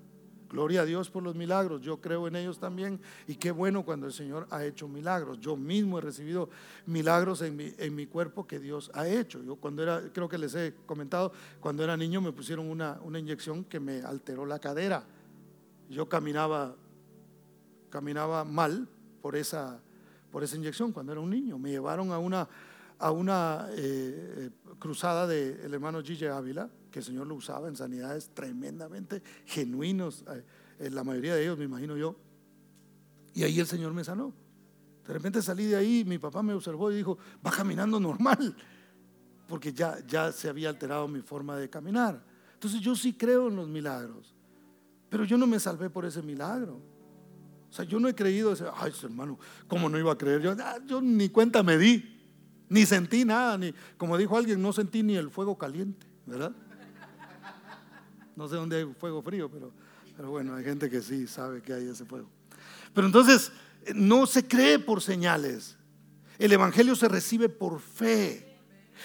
[0.50, 1.82] Gloria a Dios por los milagros.
[1.82, 3.00] Yo creo en ellos también.
[3.26, 5.40] Y qué bueno cuando el Señor ha hecho milagros.
[5.40, 6.50] Yo mismo he recibido
[6.86, 9.42] milagros en mi, en mi cuerpo que Dios ha hecho.
[9.42, 13.18] Yo cuando era, creo que les he comentado, cuando era niño me pusieron una, una
[13.18, 15.06] inyección que me alteró la cadera.
[15.90, 16.76] Yo caminaba
[17.92, 18.88] caminaba mal
[19.22, 19.80] por esa,
[20.32, 21.60] por esa inyección cuando era un niño.
[21.60, 22.50] Me llevaron a una,
[22.98, 28.32] a una eh, cruzada del hermano Gigi Ávila, que el Señor lo usaba en sanidades
[28.34, 30.26] tremendamente genuinos,
[30.80, 32.16] eh, la mayoría de ellos, me imagino yo.
[33.34, 34.34] Y ahí el Señor me sanó.
[35.06, 38.56] De repente salí de ahí, mi papá me observó y dijo, va caminando normal,
[39.48, 42.24] porque ya, ya se había alterado mi forma de caminar.
[42.54, 44.36] Entonces yo sí creo en los milagros,
[45.10, 46.91] pero yo no me salvé por ese milagro.
[47.72, 50.42] O sea, yo no he creído, ese, ay, hermano, ¿cómo no iba a creer?
[50.42, 52.22] Yo, ah, yo ni cuenta me di,
[52.68, 56.52] ni sentí nada, ni, como dijo alguien, no sentí ni el fuego caliente, ¿verdad?
[58.36, 59.72] No sé dónde hay fuego frío, pero,
[60.18, 62.30] pero bueno, hay gente que sí sabe que hay ese fuego.
[62.94, 63.52] Pero entonces,
[63.96, 65.78] no se cree por señales.
[66.40, 68.51] El Evangelio se recibe por fe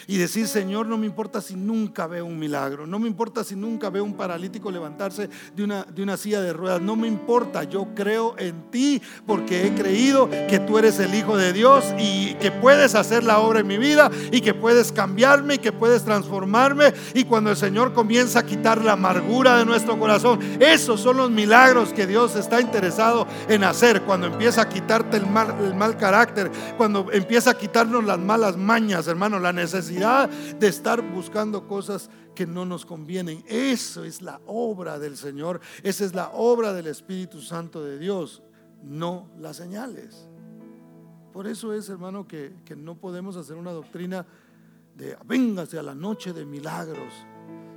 [0.07, 3.57] y decir, Señor, no me importa si nunca veo un milagro, no me importa si
[3.57, 7.65] nunca veo un paralítico levantarse de una, de una silla de ruedas, no me importa,
[7.65, 12.35] yo creo en ti porque he creído que tú eres el Hijo de Dios y
[12.35, 16.05] que puedes hacer la obra en mi vida y que puedes cambiarme y que puedes
[16.05, 16.93] transformarme.
[17.15, 21.31] Y cuando el Señor comienza a quitar la amargura de nuestro corazón, esos son los
[21.31, 25.97] milagros que Dios está interesado en hacer, cuando empieza a quitarte el mal, el mal
[25.97, 32.11] carácter, cuando empieza a quitarnos las malas mañas, hermano, la necesidad de estar buscando cosas
[32.35, 33.45] que no nos convienen.
[33.47, 38.43] Eso es la obra del Señor, esa es la obra del Espíritu Santo de Dios,
[38.83, 40.29] no las señales.
[41.33, 44.27] Por eso es, hermano, que, que no podemos hacer una doctrina
[44.97, 47.13] de véngase a la noche de milagros.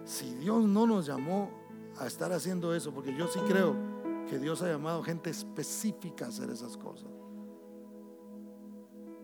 [0.05, 1.51] Si Dios no nos llamó
[1.99, 3.75] a estar haciendo eso, porque yo sí creo
[4.29, 7.18] que Dios ha llamado gente específica a hacer esas cosas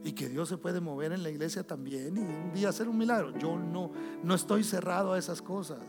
[0.06, 2.96] y que Dios se puede mover en la iglesia también y un día hacer un
[2.96, 3.36] milagro.
[3.40, 3.92] Yo no,
[4.24, 5.80] no estoy cerrado a esas cosas.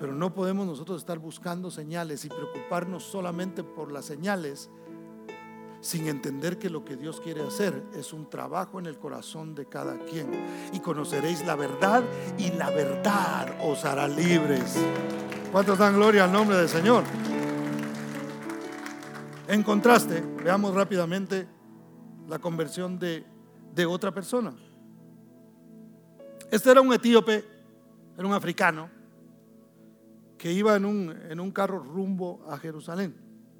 [0.00, 4.70] Pero no podemos nosotros estar buscando señales y preocuparnos solamente por las señales
[5.80, 9.66] sin entender que lo que Dios quiere hacer es un trabajo en el corazón de
[9.66, 10.28] cada quien.
[10.72, 12.02] Y conoceréis la verdad
[12.38, 14.76] y la verdad os hará libres.
[15.52, 17.04] ¿Cuántos dan gloria al nombre del Señor?
[19.46, 21.57] En contraste, veamos rápidamente
[22.28, 23.24] la conversión de,
[23.86, 24.54] otra persona.
[26.50, 27.44] Este era un etíope,
[28.16, 28.90] era un africano,
[30.36, 33.14] que iba en un, en un carro rumbo a Jerusalén,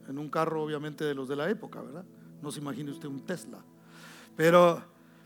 [0.09, 2.05] en un carro obviamente de los de la época, ¿verdad?
[2.43, 3.59] No se imagine usted un Tesla.
[4.37, 4.83] Pero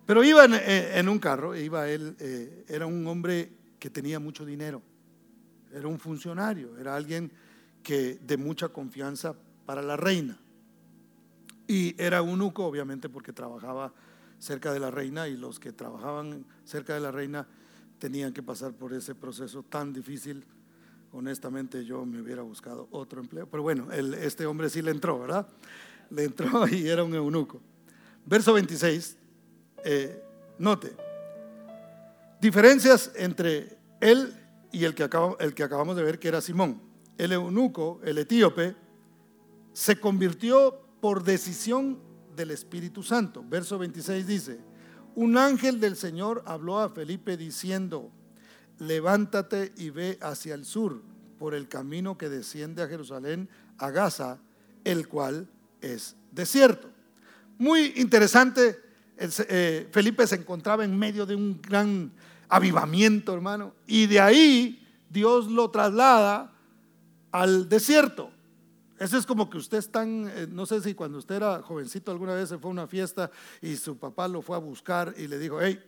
[0.06, 4.82] Pero iba en, un carro, iba él, eh, era un hombre que tenía mucho dinero,
[5.72, 7.32] era un funcionario, era alguien
[7.82, 9.34] que de mucha confianza
[9.64, 10.38] para la reina.
[11.66, 13.92] Y era eunuco, obviamente, porque trabajaba
[14.38, 17.46] cerca de la reina y los que trabajaban cerca de la reina
[17.98, 20.44] tenían que pasar por ese proceso tan difícil.
[21.12, 23.46] Honestamente, yo me hubiera buscado otro empleo.
[23.46, 25.46] Pero bueno, este hombre sí le entró, ¿verdad?
[26.10, 27.60] Le entró y era un eunuco.
[28.26, 29.18] Verso 26
[29.84, 30.22] eh,
[30.58, 30.92] note,
[32.40, 34.32] diferencias entre él
[34.70, 35.08] y el que,
[35.40, 36.80] el que acabamos de ver, que era Simón.
[37.18, 38.74] El eunuco, el etíope,
[39.72, 41.98] se convirtió por decisión
[42.36, 43.44] del Espíritu Santo.
[43.44, 44.60] Verso 26 dice,
[45.16, 48.12] un ángel del Señor habló a Felipe diciendo,
[48.78, 51.02] levántate y ve hacia el sur
[51.40, 53.48] por el camino que desciende a Jerusalén,
[53.78, 54.38] a Gaza,
[54.84, 55.48] el cual
[55.80, 56.88] es desierto.
[57.58, 58.78] Muy interesante
[59.18, 62.12] eh, Felipe se encontraba en medio de un gran
[62.48, 66.52] avivamiento, hermano, y de ahí Dios lo traslada
[67.32, 68.31] al desierto.
[69.02, 72.34] Eso es como que usted está, eh, no sé si cuando usted era jovencito alguna
[72.34, 75.40] vez se fue a una fiesta y su papá lo fue a buscar y le
[75.40, 75.82] dijo, hey,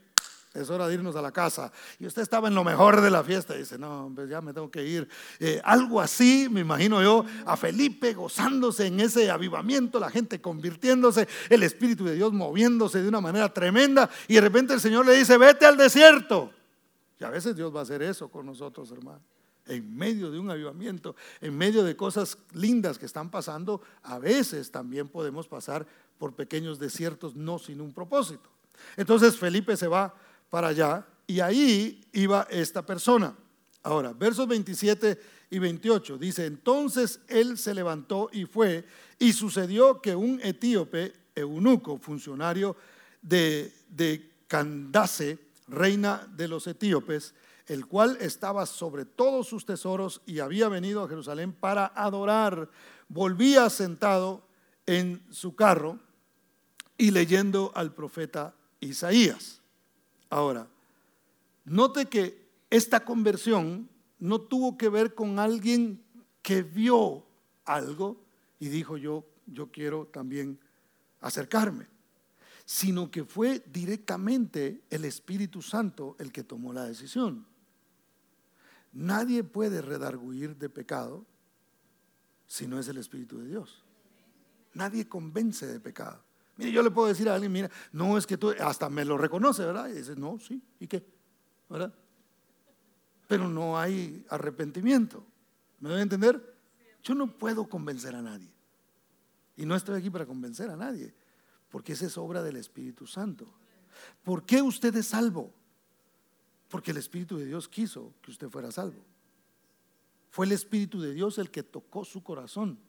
[0.52, 1.70] es hora de irnos a la casa.
[2.00, 4.52] Y usted estaba en lo mejor de la fiesta y dice, no, pues ya me
[4.52, 5.08] tengo que ir.
[5.38, 11.28] Eh, algo así, me imagino yo, a Felipe gozándose en ese avivamiento, la gente convirtiéndose,
[11.50, 14.10] el Espíritu de Dios moviéndose de una manera tremenda.
[14.26, 16.50] Y de repente el Señor le dice, vete al desierto.
[17.20, 19.20] Y a veces Dios va a hacer eso con nosotros, hermano.
[19.66, 24.70] En medio de un avivamiento, en medio de cosas lindas que están pasando, a veces
[24.70, 25.86] también podemos pasar
[26.18, 28.50] por pequeños desiertos, no sin un propósito.
[28.96, 30.14] Entonces Felipe se va
[30.50, 33.34] para allá y ahí iba esta persona.
[33.82, 38.84] Ahora, versos 27 y 28 dice, entonces él se levantó y fue
[39.18, 42.76] y sucedió que un etíope, eunuco, funcionario
[43.20, 45.38] de, de Candace,
[45.68, 47.34] reina de los etíopes,
[47.66, 52.70] el cual estaba sobre todos sus tesoros y había venido a Jerusalén para adorar,
[53.08, 54.46] volvía sentado
[54.86, 55.98] en su carro
[56.98, 59.62] y leyendo al profeta Isaías.
[60.28, 60.68] Ahora,
[61.64, 63.88] note que esta conversión
[64.18, 66.02] no tuvo que ver con alguien
[66.42, 67.24] que vio
[67.64, 68.24] algo
[68.58, 70.58] y dijo yo, yo quiero también
[71.20, 71.86] acercarme,
[72.64, 77.46] sino que fue directamente el Espíritu Santo el que tomó la decisión.
[78.94, 81.26] Nadie puede redarguir de pecado
[82.46, 83.84] si no es el Espíritu de Dios.
[84.72, 86.22] Nadie convence de pecado.
[86.56, 89.18] Mire, yo le puedo decir a alguien, mira, no es que tú, hasta me lo
[89.18, 89.88] reconoce, ¿verdad?
[89.88, 91.04] Y dice, no, sí, ¿y qué?
[91.68, 91.92] ¿Verdad?
[93.26, 95.26] Pero no hay arrepentimiento.
[95.80, 96.56] ¿Me debe entender?
[97.02, 98.52] Yo no puedo convencer a nadie.
[99.56, 101.12] Y no estoy aquí para convencer a nadie,
[101.68, 103.52] porque esa es obra del Espíritu Santo.
[104.22, 105.52] ¿Por qué usted es salvo?
[106.74, 109.00] Porque el Espíritu de Dios quiso que usted fuera salvo.
[110.28, 112.80] Fue el Espíritu de Dios el que tocó su corazón.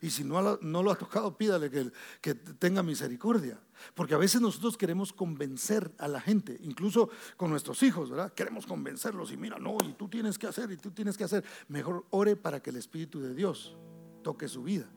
[0.00, 3.58] Y si no, no lo ha tocado, pídale que, que tenga misericordia.
[3.94, 8.32] Porque a veces nosotros queremos convencer a la gente, incluso con nuestros hijos, ¿verdad?
[8.32, 11.44] Queremos convencerlos y mira, no, y tú tienes que hacer, y tú tienes que hacer.
[11.66, 13.76] Mejor ore para que el Espíritu de Dios
[14.22, 14.88] toque su vida.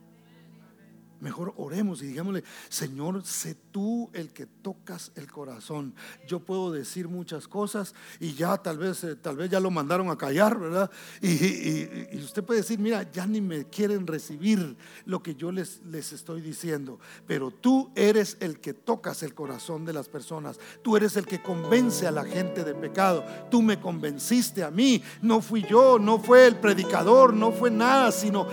[1.20, 5.96] Mejor oremos y digámosle, Señor, sé tú el que tocas el corazón.
[6.28, 10.12] Yo puedo decir muchas cosas y ya tal vez, eh, tal vez ya lo mandaron
[10.12, 10.92] a callar, ¿verdad?
[11.22, 16.14] Y, usted puede decir, mira, ya ni me quieren recibir lo que yo les, les
[16.14, 17.00] estoy diciendo.
[17.26, 20.60] Pero tú eres el que tocas el corazón de las personas.
[20.84, 23.26] Tú eres el que convence a la gente de pecado.
[23.50, 25.02] Tú me convenciste a mí.
[25.22, 28.48] No fui yo, no fue el predicador, no fue nada, sino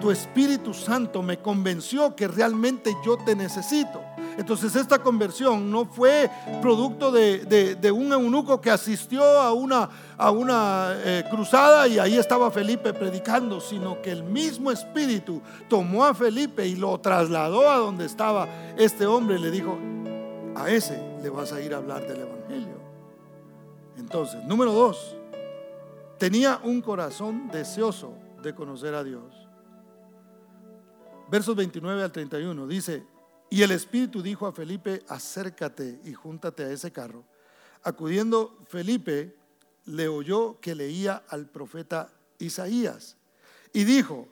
[0.00, 4.00] tu Espíritu Santo me convenció que realmente yo te necesito.
[4.36, 6.28] Entonces esta conversión no fue
[6.60, 12.50] producto de, un eunuco que asistió a una, a una eh, cruzada y ahí estaba
[12.50, 18.06] Felipe predicando, sino que el mismo Espíritu tomó a Felipe y lo trasladó a donde
[18.06, 19.78] estaba este hombre y le dijo,
[20.56, 22.74] a ese le vas a ir a hablar del Evangelio.
[23.96, 25.16] Entonces, número dos,
[26.18, 29.33] tenía un corazón deseoso de conocer a Dios
[31.30, 33.04] versos 29 al 31, dice,
[33.50, 37.24] y el Espíritu dijo a Felipe, acércate y júntate a ese carro.
[37.82, 39.36] Acudiendo Felipe,
[39.84, 43.16] le oyó que leía al profeta Isaías
[43.72, 44.28] y dijo,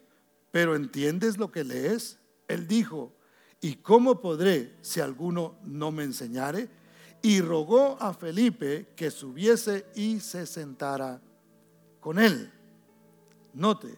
[0.51, 2.19] pero ¿entiendes lo que lees?
[2.49, 3.15] Él dijo,
[3.61, 6.69] ¿y cómo podré si alguno no me enseñare?
[7.23, 11.21] Y rogó a Felipe que subiese y se sentara
[12.01, 12.53] con él.
[13.55, 13.97] Note,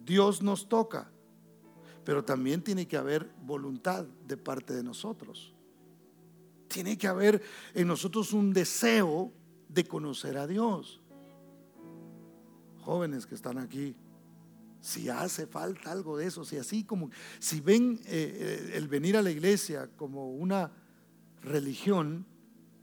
[0.00, 1.11] Dios nos toca
[2.04, 5.54] pero también tiene que haber voluntad de parte de nosotros.
[6.68, 7.42] Tiene que haber
[7.74, 9.32] en nosotros un deseo
[9.68, 11.00] de conocer a Dios.
[12.80, 13.94] Jóvenes que están aquí,
[14.80, 19.16] si hace falta algo de eso, si así como, si ven eh, eh, el venir
[19.16, 20.72] a la iglesia como una
[21.40, 22.26] religión,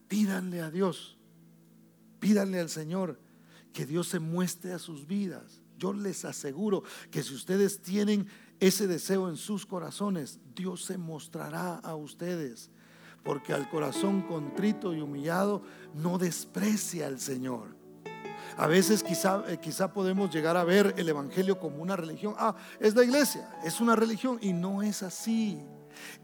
[0.08, 1.18] pídanle a Dios,
[2.20, 3.20] pídanle al Señor
[3.74, 5.62] que Dios se muestre a sus vidas.
[5.78, 8.28] Yo les aseguro que si ustedes tienen
[8.60, 12.70] ese deseo en sus corazones, Dios se mostrará a ustedes.
[13.24, 15.62] Porque al corazón contrito y humillado
[15.94, 17.76] no desprecia al Señor.
[18.58, 22.34] A veces quizá, eh, quizá podemos llegar a ver el Evangelio como una religión.
[22.38, 25.62] Ah, es la iglesia, es una religión y no es así.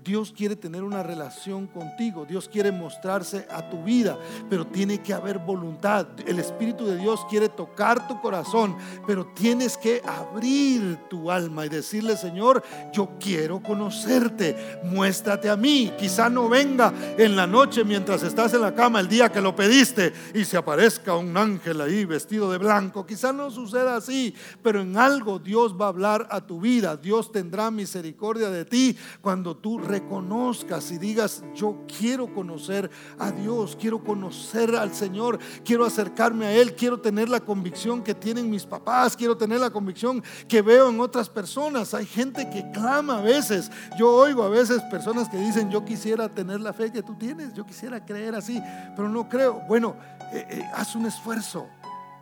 [0.03, 4.17] Dios quiere tener una relación contigo, Dios quiere mostrarse a tu vida,
[4.49, 6.07] pero tiene que haber voluntad.
[6.25, 8.75] El Espíritu de Dios quiere tocar tu corazón,
[9.07, 12.63] pero tienes que abrir tu alma y decirle, Señor,
[12.93, 15.91] yo quiero conocerte, muéstrate a mí.
[15.97, 19.55] Quizá no venga en la noche mientras estás en la cama el día que lo
[19.55, 23.05] pediste y se aparezca un ángel ahí vestido de blanco.
[23.05, 26.95] Quizá no suceda así, pero en algo Dios va a hablar a tu vida.
[26.97, 33.75] Dios tendrá misericordia de ti cuando tú reconozcas y digas, yo quiero conocer a Dios,
[33.79, 38.65] quiero conocer al Señor, quiero acercarme a Él, quiero tener la convicción que tienen mis
[38.65, 41.93] papás, quiero tener la convicción que veo en otras personas.
[41.95, 46.29] Hay gente que clama a veces, yo oigo a veces personas que dicen, yo quisiera
[46.29, 48.61] tener la fe que tú tienes, yo quisiera creer así,
[48.95, 49.61] pero no creo.
[49.67, 49.95] Bueno,
[50.31, 51.67] eh, eh, haz un esfuerzo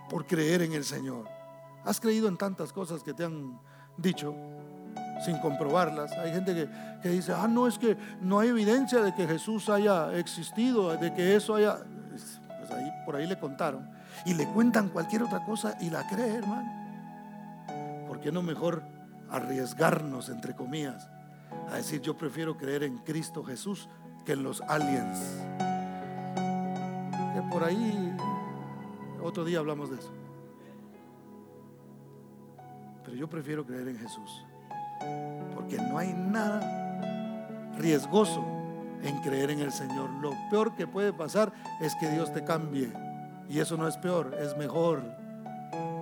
[0.09, 1.27] por creer en el Señor.
[1.83, 3.59] Has creído en tantas cosas que te han
[3.97, 4.33] dicho
[5.22, 6.11] sin comprobarlas.
[6.14, 6.70] Hay gente
[7.01, 11.14] que, dice, ah, no, es que no hay evidencia de que Jesús haya existido, de
[11.14, 11.78] que eso haya...
[12.09, 13.89] Pues ahí, por ahí le contaron.
[14.26, 18.07] Y le cuentan cualquier otra cosa y la cree, hermano.
[18.07, 18.84] ¿Por qué no mejor
[19.30, 21.09] arriesgarnos, entre comillas,
[21.72, 23.89] a decir, yo prefiero creer en Cristo Jesús
[24.26, 25.20] que en los aliens?
[27.34, 28.16] Que por ahí,
[29.22, 30.11] otro día hablamos de eso.
[33.03, 34.45] Pero yo prefiero creer en Jesús.
[35.55, 37.47] Porque no hay nada
[37.77, 38.43] riesgoso
[39.03, 40.09] en creer en el Señor.
[40.21, 41.51] Lo peor que puede pasar
[41.81, 42.91] es que Dios te cambie.
[43.49, 45.22] Y eso no es peor, es mejor.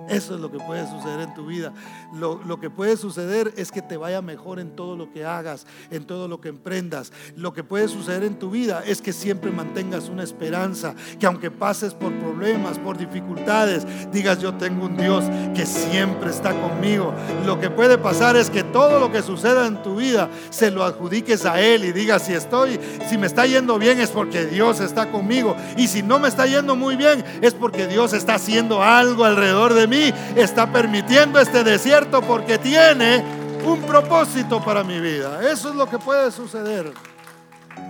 [0.08, 1.72] Eso es lo que puede suceder en tu vida.
[2.12, 6.04] Lo, que puede suceder es que te vaya mejor en todo lo que hagas, en
[6.04, 7.12] todo lo que emprendas.
[7.36, 11.50] Lo que puede suceder en tu vida es que siempre mantengas una esperanza, que aunque
[11.50, 15.24] pases por problemas, por dificultades, digas yo tengo un Dios
[15.54, 17.14] que siempre está conmigo.
[17.46, 20.84] Lo que puede pasar es que todo lo que suceda en tu vida se lo
[20.84, 22.78] adjudiques a Él y digas si estoy,
[23.08, 25.56] si me está yendo bien es porque Dios está conmigo.
[25.76, 29.74] Y si no me está yendo muy bien es porque Dios está haciendo algo alrededor
[29.74, 33.22] de mí está permitiendo este desierto porque tiene
[33.66, 35.50] un propósito para mi vida.
[35.50, 36.92] Eso es lo que puede suceder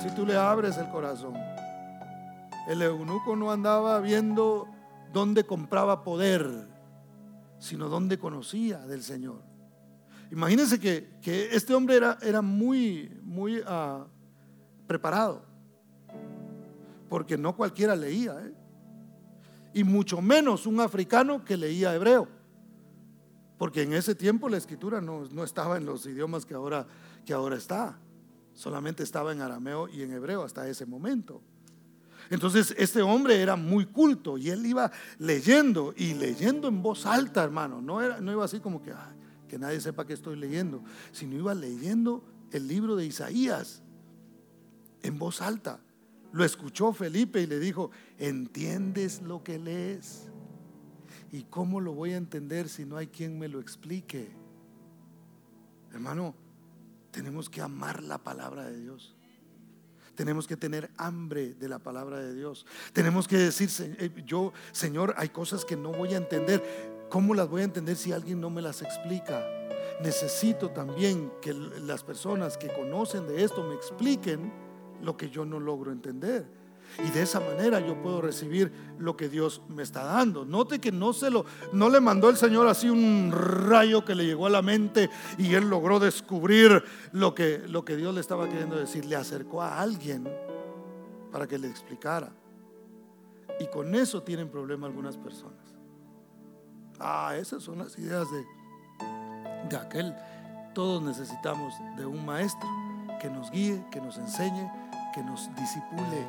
[0.03, 1.34] si tú le abres el corazón.
[2.68, 4.68] El eunuco no andaba viendo
[5.12, 6.68] dónde compraba poder,
[7.59, 9.42] sino dónde conocía del Señor.
[10.30, 14.07] Imagínense que, este hombre era, era muy, muy uh,
[14.86, 15.44] preparado,
[17.09, 18.34] porque no cualquiera leía.
[18.40, 18.61] ¿eh?
[19.75, 22.29] Y mucho menos un africano que leía hebreo.
[23.59, 26.87] Porque en ese tiempo la escritura no, estaba en los idiomas que ahora,
[27.25, 27.99] que ahora está.
[28.55, 31.41] Solamente estaba en arameo y en hebreo hasta ese momento.
[32.29, 37.45] Entonces este hombre era muy culto y él iba leyendo y leyendo en voz alta,
[37.45, 37.81] hermano.
[37.81, 38.93] No, era, no iba así como que,
[39.49, 43.83] que nadie sepa que estoy leyendo, sino iba leyendo el libro de Isaías
[45.03, 45.81] en voz alta.
[46.33, 50.28] Lo escuchó Felipe y le dijo, ¿entiendes lo que lees?
[51.30, 54.30] ¿Y cómo lo voy a entender si no hay quien me lo explique?
[55.93, 56.35] Hermano,
[57.11, 59.14] tenemos que amar la palabra de Dios.
[60.14, 62.66] Tenemos que tener hambre de la palabra de Dios.
[62.93, 63.68] Tenemos que decir,
[63.99, 66.62] eh, yo, Señor, hay cosas que no voy a entender.
[67.11, 69.47] ¿Cómo las voy a entender si alguien no me las explica?
[70.03, 74.53] Necesito también que las personas que conocen de esto me expliquen
[75.03, 76.46] lo que yo no logro entender.
[76.98, 80.44] Y de esa manera yo puedo recibir lo que Dios me está dando.
[80.44, 84.26] Note que no se lo no le mandó el Señor así un rayo que le
[84.26, 88.48] llegó a la mente y él logró descubrir lo que lo que Dios le estaba
[88.48, 90.28] queriendo decir, le acercó a alguien
[91.30, 92.30] para que le explicara.
[93.59, 95.57] Y con eso tienen problema algunas personas.
[97.00, 98.44] Ah, esas son las ideas de
[99.68, 100.14] de aquel
[100.74, 102.68] todos necesitamos de un maestro
[103.20, 104.70] que nos guíe, que nos enseñe,
[105.12, 106.26] que nos disipule.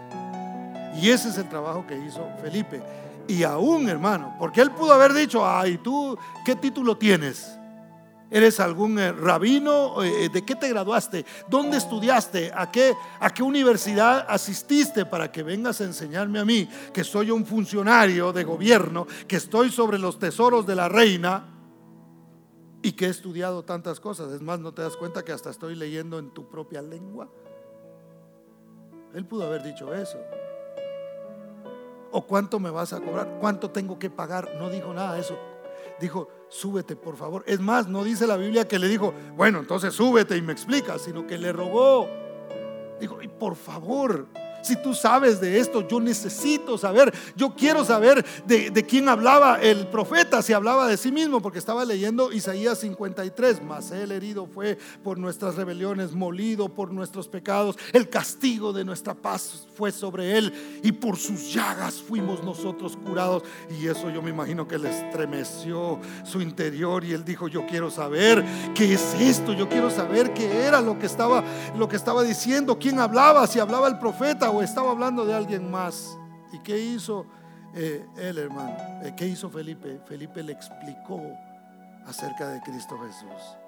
[1.01, 2.81] Y ese es el trabajo que hizo Felipe.
[3.27, 7.57] Y aún, hermano, porque él pudo haber dicho, ay, tú, ¿qué título tienes?
[8.29, 10.01] ¿Eres algún eh, rabino?
[10.03, 11.23] Eh, ¿De qué te graduaste?
[11.47, 12.51] ¿Dónde estudiaste?
[12.53, 17.29] ¿A qué, ¿A qué universidad asististe para que vengas a enseñarme a mí que soy
[17.29, 21.45] un funcionario de gobierno, que estoy sobre los tesoros de la reina
[22.81, 24.33] y que he estudiado tantas cosas?
[24.33, 27.29] Es más, ¿no te das cuenta que hasta estoy leyendo en tu propia lengua?
[29.13, 30.17] Él pudo haber dicho eso.
[32.11, 33.37] ¿O cuánto me vas a cobrar?
[33.39, 34.55] ¿Cuánto tengo que pagar?
[34.59, 35.37] No dijo nada de eso
[35.99, 37.43] dijo, súbete por favor.
[37.47, 40.97] Es más, no dice la Biblia que le dijo, bueno, entonces súbete y me explica,
[40.97, 42.07] sino que le rogó.
[42.99, 44.27] Dijo, y por favor,
[44.63, 49.87] si tú sabes de esto, yo necesito saber, yo quiero saber de, quién hablaba el
[49.87, 54.77] profeta, si hablaba de sí mismo, porque estaba leyendo Isaías 53, mas él herido fue
[55.03, 60.53] por nuestras rebeliones, molido por nuestros pecados, el castigo de nuestra paz fue sobre él
[60.81, 63.43] y por sus llagas fuimos nosotros curados.
[63.69, 67.91] Y eso yo me imagino que le estremeció su interior y él dijo, yo quiero
[67.91, 68.43] saber
[68.75, 71.43] qué es esto, yo quiero saber qué era lo que estaba,
[71.77, 75.69] lo que estaba diciendo, quién hablaba, si hablaba el profeta o estaba hablando de alguien
[75.71, 76.17] más.
[76.51, 77.25] ¿Y qué hizo
[77.73, 78.75] eh, él, hermano?
[79.03, 79.99] Eh, ¿Qué hizo Felipe?
[80.05, 81.21] Felipe le explicó
[82.05, 83.62] acerca de Cristo Jesús.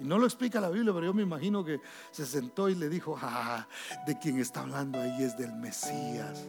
[0.00, 1.80] Y no lo explica la Biblia, pero yo me imagino que
[2.10, 3.66] se sentó y le dijo, ah,
[4.06, 6.44] de quien está hablando ahí es del Mesías,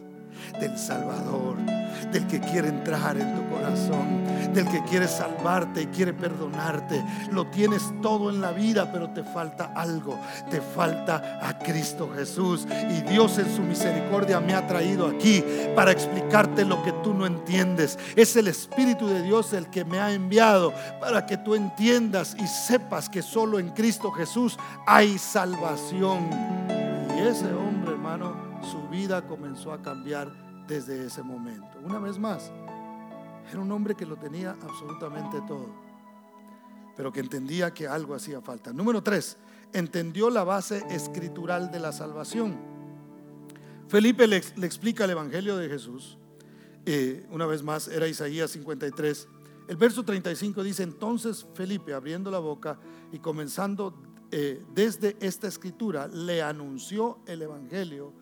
[0.60, 1.56] del Salvador,
[2.10, 7.04] del que quiere entrar en tu corazón, del que quiere salvarte y quiere perdonarte.
[7.30, 10.18] Lo tienes todo en la vida, pero te falta algo,
[10.50, 12.66] te falta a Cristo Jesús.
[12.90, 15.44] Y Dios en su misericordia me ha traído aquí
[15.76, 17.96] para explicarte lo que tú no entiendes.
[18.16, 22.46] Es el Espíritu de Dios el que me ha enviado para que tú entiendas y
[22.48, 24.56] sepas que solo en Cristo Jesús
[24.86, 26.30] hay salvación.
[27.14, 30.32] Y ese hombre, hermano, su vida comenzó a cambiar
[30.66, 31.78] desde ese momento.
[31.84, 32.50] Una vez más,
[33.52, 35.68] era un hombre que lo tenía absolutamente todo,
[36.96, 38.72] pero que entendía que algo hacía falta.
[38.72, 39.36] Número tres,
[39.74, 42.56] entendió la base escritural de la salvación.
[43.86, 46.16] Felipe le, explica el Evangelio de Jesús.
[46.86, 49.28] Eh, una vez más, era Isaías 53
[49.68, 52.78] el verso 35 dice, entonces Felipe, abriendo la boca
[53.12, 53.94] y comenzando
[54.30, 58.12] eh, desde esta escritura, le anunció el Evangelio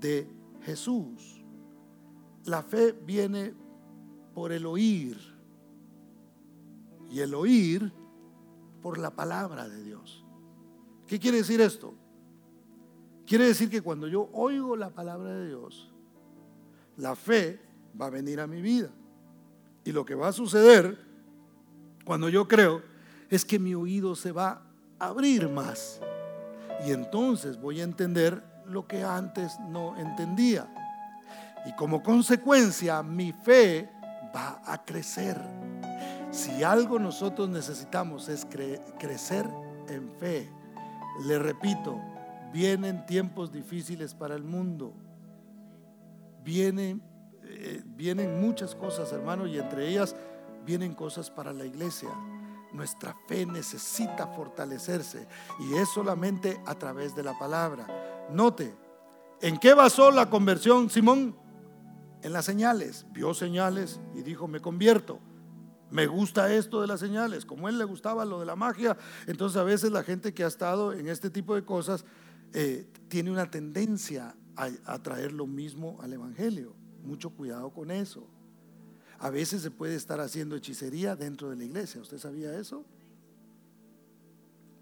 [0.00, 0.28] de
[0.62, 1.44] Jesús.
[2.44, 3.54] La fe viene
[4.34, 5.18] por el oír
[7.10, 7.92] y el oír
[8.80, 10.24] por la palabra de Dios.
[11.06, 11.94] ¿Qué quiere decir esto?
[13.26, 15.92] Quiere decir que cuando yo oigo la palabra de Dios,
[16.96, 17.60] la fe
[18.00, 18.90] va a venir a mi vida.
[19.88, 20.98] Y lo que va a suceder
[22.04, 22.82] cuando yo creo
[23.30, 24.60] es que mi oído se va
[24.98, 25.98] a abrir más.
[26.86, 30.68] Y entonces voy a entender lo que antes no entendía.
[31.64, 33.88] Y como consecuencia mi fe
[34.36, 35.40] va a crecer.
[36.32, 38.46] Si algo nosotros necesitamos es
[38.98, 39.48] crecer
[39.88, 40.50] en fe.
[41.24, 41.98] Le repito,
[42.52, 44.92] vienen tiempos difíciles para el mundo.
[46.44, 47.07] Vienen
[47.60, 50.14] eh, vienen muchas cosas, hermano, y entre ellas
[50.64, 52.08] vienen cosas para la iglesia.
[52.72, 55.26] Nuestra fe necesita fortalecerse
[55.58, 58.28] y es solamente a través de la palabra.
[58.30, 58.76] Note,
[59.40, 61.36] ¿en qué basó la conversión Simón?
[62.22, 63.06] En las señales.
[63.10, 65.18] Vio señales y dijo, me convierto.
[65.90, 67.44] Me gusta esto de las señales.
[67.44, 68.96] Como a él le gustaba lo de la magia,
[69.26, 72.04] entonces a veces la gente que ha estado en este tipo de cosas
[72.52, 76.74] eh, tiene una tendencia a traer lo mismo al Evangelio.
[77.08, 78.26] Mucho cuidado con eso.
[79.18, 82.02] A veces se puede estar haciendo hechicería dentro de la iglesia.
[82.02, 82.84] ¿Usted sabía eso?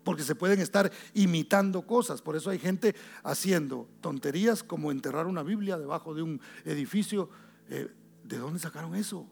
[0.02, 2.20] Porque se pueden estar imitando cosas.
[2.20, 7.30] Por eso hay gente haciendo tonterías como enterrar una Biblia debajo de un edificio.
[7.68, 9.24] Eh, ¿De dónde sacaron eso?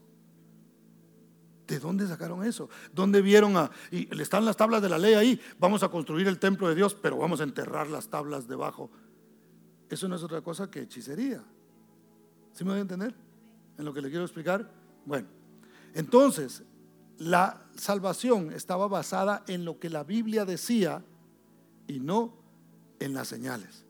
[1.67, 2.69] ¿De dónde sacaron eso?
[2.93, 3.73] ¿Dónde vieron a...
[3.91, 5.41] Y están las tablas de la ley ahí.
[5.59, 8.89] Vamos a construir el templo de Dios, pero vamos a enterrar las tablas debajo.
[9.91, 11.45] Eso no es otra cosa que hechicería.
[12.55, 13.15] ¿Sí me voy a entender?
[13.77, 14.71] En lo que le quiero explicar.
[15.05, 15.27] Bueno,
[15.93, 16.63] entonces,
[17.19, 21.05] la salvación estaba basada en lo que la Biblia decía
[21.87, 22.33] y no
[23.01, 23.85] en las señales.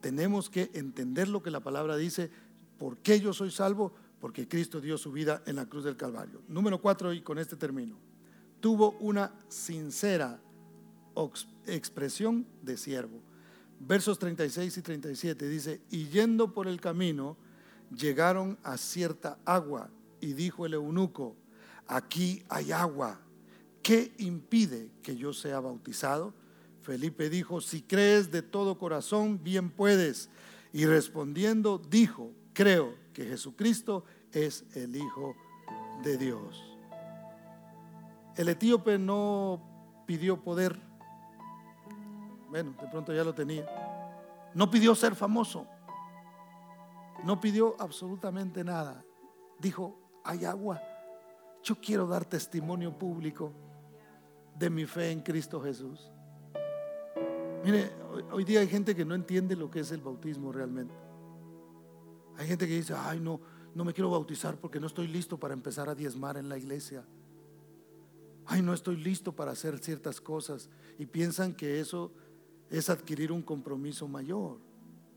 [0.00, 2.30] Tenemos que entender lo que la palabra dice.
[2.78, 3.92] ¿Por qué yo soy salvo?
[4.20, 6.42] Porque Cristo dio su vida en la cruz del Calvario.
[6.48, 7.96] Número cuatro, y con este termino.
[8.60, 10.40] Tuvo una sincera
[11.66, 13.20] expresión de siervo.
[13.78, 17.36] Versos 36 y 37 dice, y yendo por el camino,
[17.90, 21.36] llegaron a cierta agua y dijo el eunuco,
[21.86, 23.20] aquí hay agua,
[23.82, 26.34] ¿qué impide que yo sea bautizado?
[26.82, 30.30] Felipe dijo, si crees de todo corazón, bien puedes.
[30.72, 35.36] Y respondiendo, dijo, creo que Jesucristo es el Hijo
[36.02, 36.62] de Dios.
[38.36, 39.60] El etíope no
[40.06, 40.80] pidió poder.
[42.48, 43.66] Bueno, de pronto ya lo tenía.
[44.54, 45.66] No pidió ser famoso.
[47.24, 49.04] No pidió absolutamente nada.
[49.58, 50.80] Dijo, hay agua.
[51.62, 53.52] Yo quiero dar testimonio público
[54.58, 56.10] de mi fe en Cristo Jesús.
[57.64, 57.90] Mire,
[58.32, 60.94] hoy día hay gente que no entiende lo que es el bautismo realmente.
[62.36, 63.40] Hay gente que dice, ay no,
[63.74, 67.04] no me quiero bautizar porque no estoy listo para empezar a diezmar en la iglesia.
[68.46, 70.68] Ay, no estoy listo para hacer ciertas cosas.
[70.98, 72.12] Y piensan que eso
[72.68, 74.58] es adquirir un compromiso mayor.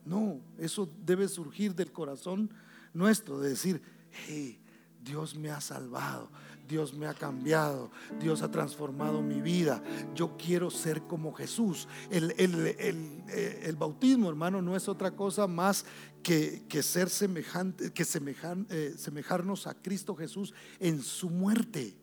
[0.05, 2.49] No, eso debe surgir del corazón
[2.93, 3.81] nuestro, de decir,
[4.27, 4.59] hey,
[5.03, 6.29] Dios me ha salvado,
[6.67, 9.83] Dios me ha cambiado, Dios ha transformado mi vida.
[10.15, 11.87] Yo quiero ser como Jesús.
[12.09, 15.85] El, eh, bautismo, hermano, no es otra cosa más
[16.21, 21.95] que, ser semejante, que eh, semejarnos a Cristo Jesús en su muerte.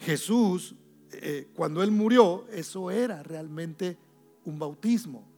[0.00, 0.74] Jesús,
[1.12, 3.98] eh, cuando Él murió, eso era realmente
[4.44, 5.28] un bautismo.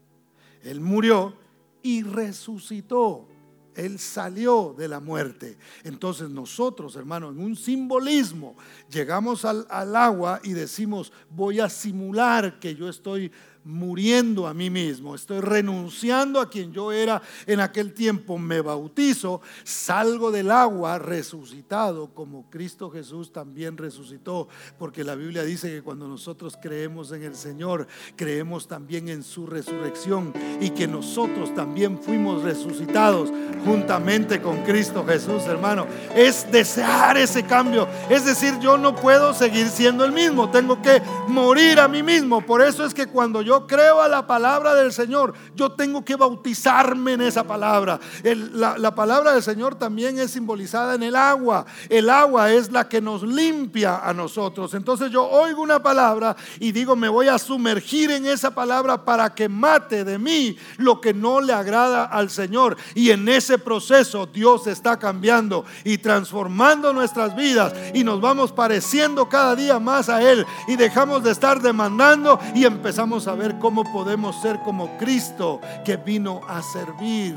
[0.63, 1.35] Él murió
[1.83, 3.29] y resucitó.
[3.75, 5.57] Él salió de la muerte.
[5.85, 8.57] Entonces nosotros, hermanos, en un simbolismo,
[8.91, 13.31] llegamos al, al, agua y decimos, voy a simular que yo estoy
[13.65, 19.41] muriendo a mí mismo, estoy renunciando a quien yo era en aquel tiempo, me bautizo,
[19.65, 24.49] salgo del agua resucitado como Cristo Jesús también resucitó,
[24.79, 27.87] porque la Biblia dice que cuando nosotros creemos en el Señor,
[28.17, 33.31] creemos también en su resurrección y que nosotros también fuimos resucitados
[33.65, 35.87] juntamente con Cristo Jesús, hermano.
[36.15, 41.03] Es desear ese cambio, es decir, yo no puedo seguir siendo el mismo, tengo que
[41.29, 44.77] morir a mí mismo, por eso es que cuando yo yo creo a la palabra
[44.77, 47.99] del Señor, yo tengo que bautizarme en esa palabra.
[48.23, 51.67] la, la palabra del Señor también es simbolizada en el agua.
[51.89, 54.73] El agua es la que nos limpia a nosotros.
[54.75, 59.35] Entonces yo oigo una palabra y digo, me voy a sumergir en esa palabra para
[59.35, 62.77] que mate de mí lo que no le agrada al Señor.
[62.95, 69.29] Y en ese proceso Dios está cambiando y transformando nuestras vidas y nos vamos pareciendo
[69.29, 73.91] cada día más a Él y dejamos de estar demandando y empezamos a ver cómo
[73.91, 77.35] podemos ser como Cristo que vino a servir.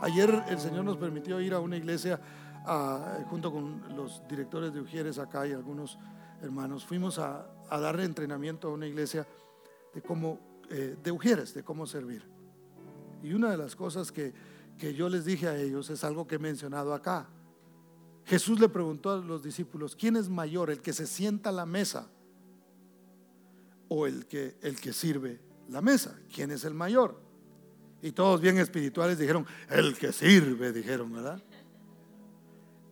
[0.00, 2.20] Ayer el Señor nos permitió ir a una iglesia
[3.28, 5.98] junto con los directores de Ujieres acá y algunos
[6.40, 6.84] hermanos.
[6.84, 9.26] Fuimos a, darle entrenamiento a una iglesia
[9.92, 10.38] de cómo,
[10.70, 12.22] eh, de Ujieres, de cómo servir.
[13.20, 14.32] Y una de las cosas que,
[14.78, 17.26] que yo les dije a ellos es algo que he mencionado acá.
[18.26, 21.66] Jesús le preguntó a los discípulos, ¿quién es mayor, el que se sienta a la
[21.66, 22.12] mesa
[23.88, 26.18] o el que, el que sirve la mesa.
[26.32, 27.20] ¿Quién es el mayor?
[28.00, 31.42] Y todos bien espirituales dijeron, el que sirve, dijeron, ¿verdad?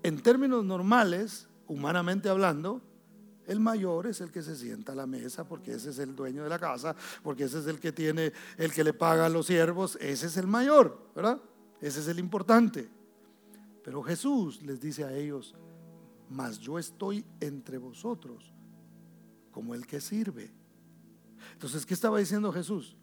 [0.03, 2.83] En términos normales, humanamente hablando,
[3.47, 6.43] el mayor es el que se sienta a la mesa porque ese es el dueño
[6.43, 9.47] de la casa, porque ese es el que tiene, el que le paga a los
[9.47, 11.41] siervos, ese es el mayor, ¿verdad?
[11.81, 12.89] Ese es el importante.
[13.85, 15.55] Pero Jesús les dice a ellos,
[16.29, 18.53] mas yo estoy entre vosotros
[19.53, 20.53] como el que sirve.
[21.53, 22.97] Entonces, ¿qué estaba diciendo Jesús?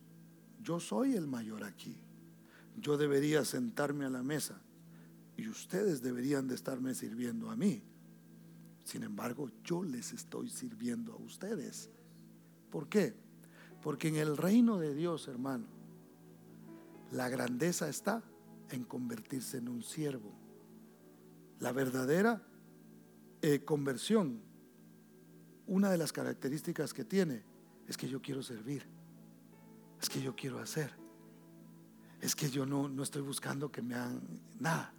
[0.61, 1.97] Yo soy el mayor aquí.
[2.77, 4.61] Yo debería sentarme a la mesa
[5.38, 7.84] y ustedes deberían de estarme sirviendo a mí.
[8.84, 11.89] Sin embargo, yo les estoy sirviendo a ustedes.
[12.69, 13.13] ¿Por qué?
[13.81, 15.65] Porque en el reino de Dios, hermano,
[17.11, 18.23] la grandeza está
[18.69, 20.34] en convertirse en un siervo.
[21.59, 22.41] La verdadera
[23.41, 24.41] eh, conversión,
[25.67, 27.43] una de las características que tiene
[27.88, 28.86] es que yo quiero servir,
[30.01, 30.91] es que yo quiero hacer,
[32.21, 34.21] es que yo no, no estoy buscando que me hagan
[34.59, 34.93] nada.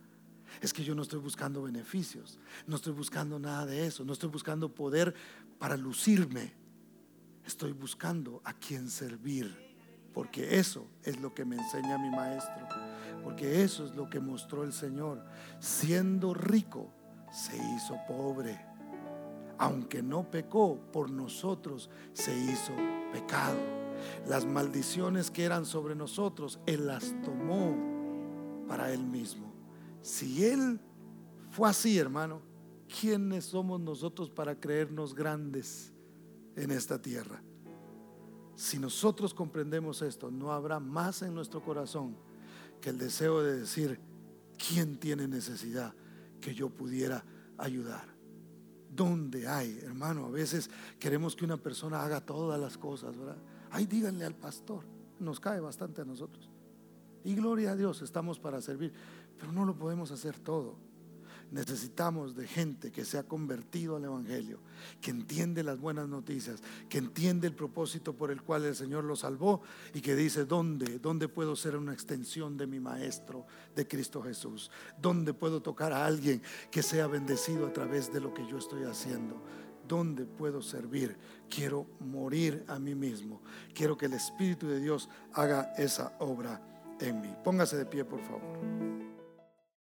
[0.60, 4.28] Es que yo no estoy buscando beneficios, no estoy buscando nada de eso, no estoy
[4.28, 5.14] buscando poder
[5.58, 6.52] para lucirme.
[7.44, 9.54] Estoy buscando a quien servir,
[10.12, 12.68] porque eso es lo que me enseña mi maestro,
[13.22, 15.24] porque eso es lo que mostró el Señor.
[15.60, 16.90] Siendo rico,
[17.32, 18.73] se hizo pobre
[19.58, 22.72] aunque no pecó por nosotros, se hizo
[23.12, 23.58] pecado.
[24.28, 27.76] Las maldiciones que eran sobre nosotros, Él las tomó
[28.68, 29.52] para Él mismo.
[30.00, 30.80] Si Él
[31.50, 32.42] fue así, hermano,
[33.00, 35.92] ¿quiénes somos nosotros para creernos grandes
[36.56, 37.42] en esta tierra?
[38.56, 42.16] Si nosotros comprendemos esto, no habrá más en nuestro corazón
[42.80, 43.98] que el deseo de decir,
[44.56, 45.94] ¿quién tiene necesidad
[46.40, 47.24] que yo pudiera
[47.58, 48.13] ayudar?
[48.94, 50.26] ¿Dónde hay, hermano?
[50.26, 53.36] A veces queremos que una persona haga todas las cosas, ¿verdad?
[53.70, 54.84] Ay, díganle al pastor.
[55.18, 56.48] Nos cae bastante a nosotros.
[57.24, 58.92] Y gloria a Dios, estamos para servir,
[59.38, 60.76] pero no lo podemos hacer todo.
[61.50, 64.60] Necesitamos de gente que se ha convertido al Evangelio,
[65.00, 69.16] que entiende las buenas noticias, que entiende el propósito por el cual el Señor lo
[69.16, 69.62] salvó
[69.92, 70.98] y que dice, ¿dónde?
[70.98, 74.70] ¿Dónde puedo ser una extensión de mi Maestro, de Cristo Jesús?
[75.00, 78.84] ¿Dónde puedo tocar a alguien que sea bendecido a través de lo que yo estoy
[78.84, 79.42] haciendo?
[79.86, 81.16] ¿Dónde puedo servir?
[81.50, 83.42] Quiero morir a mí mismo.
[83.74, 86.60] Quiero que el Espíritu de Dios haga esa obra
[87.00, 87.34] en mí.
[87.44, 89.03] Póngase de pie, por favor.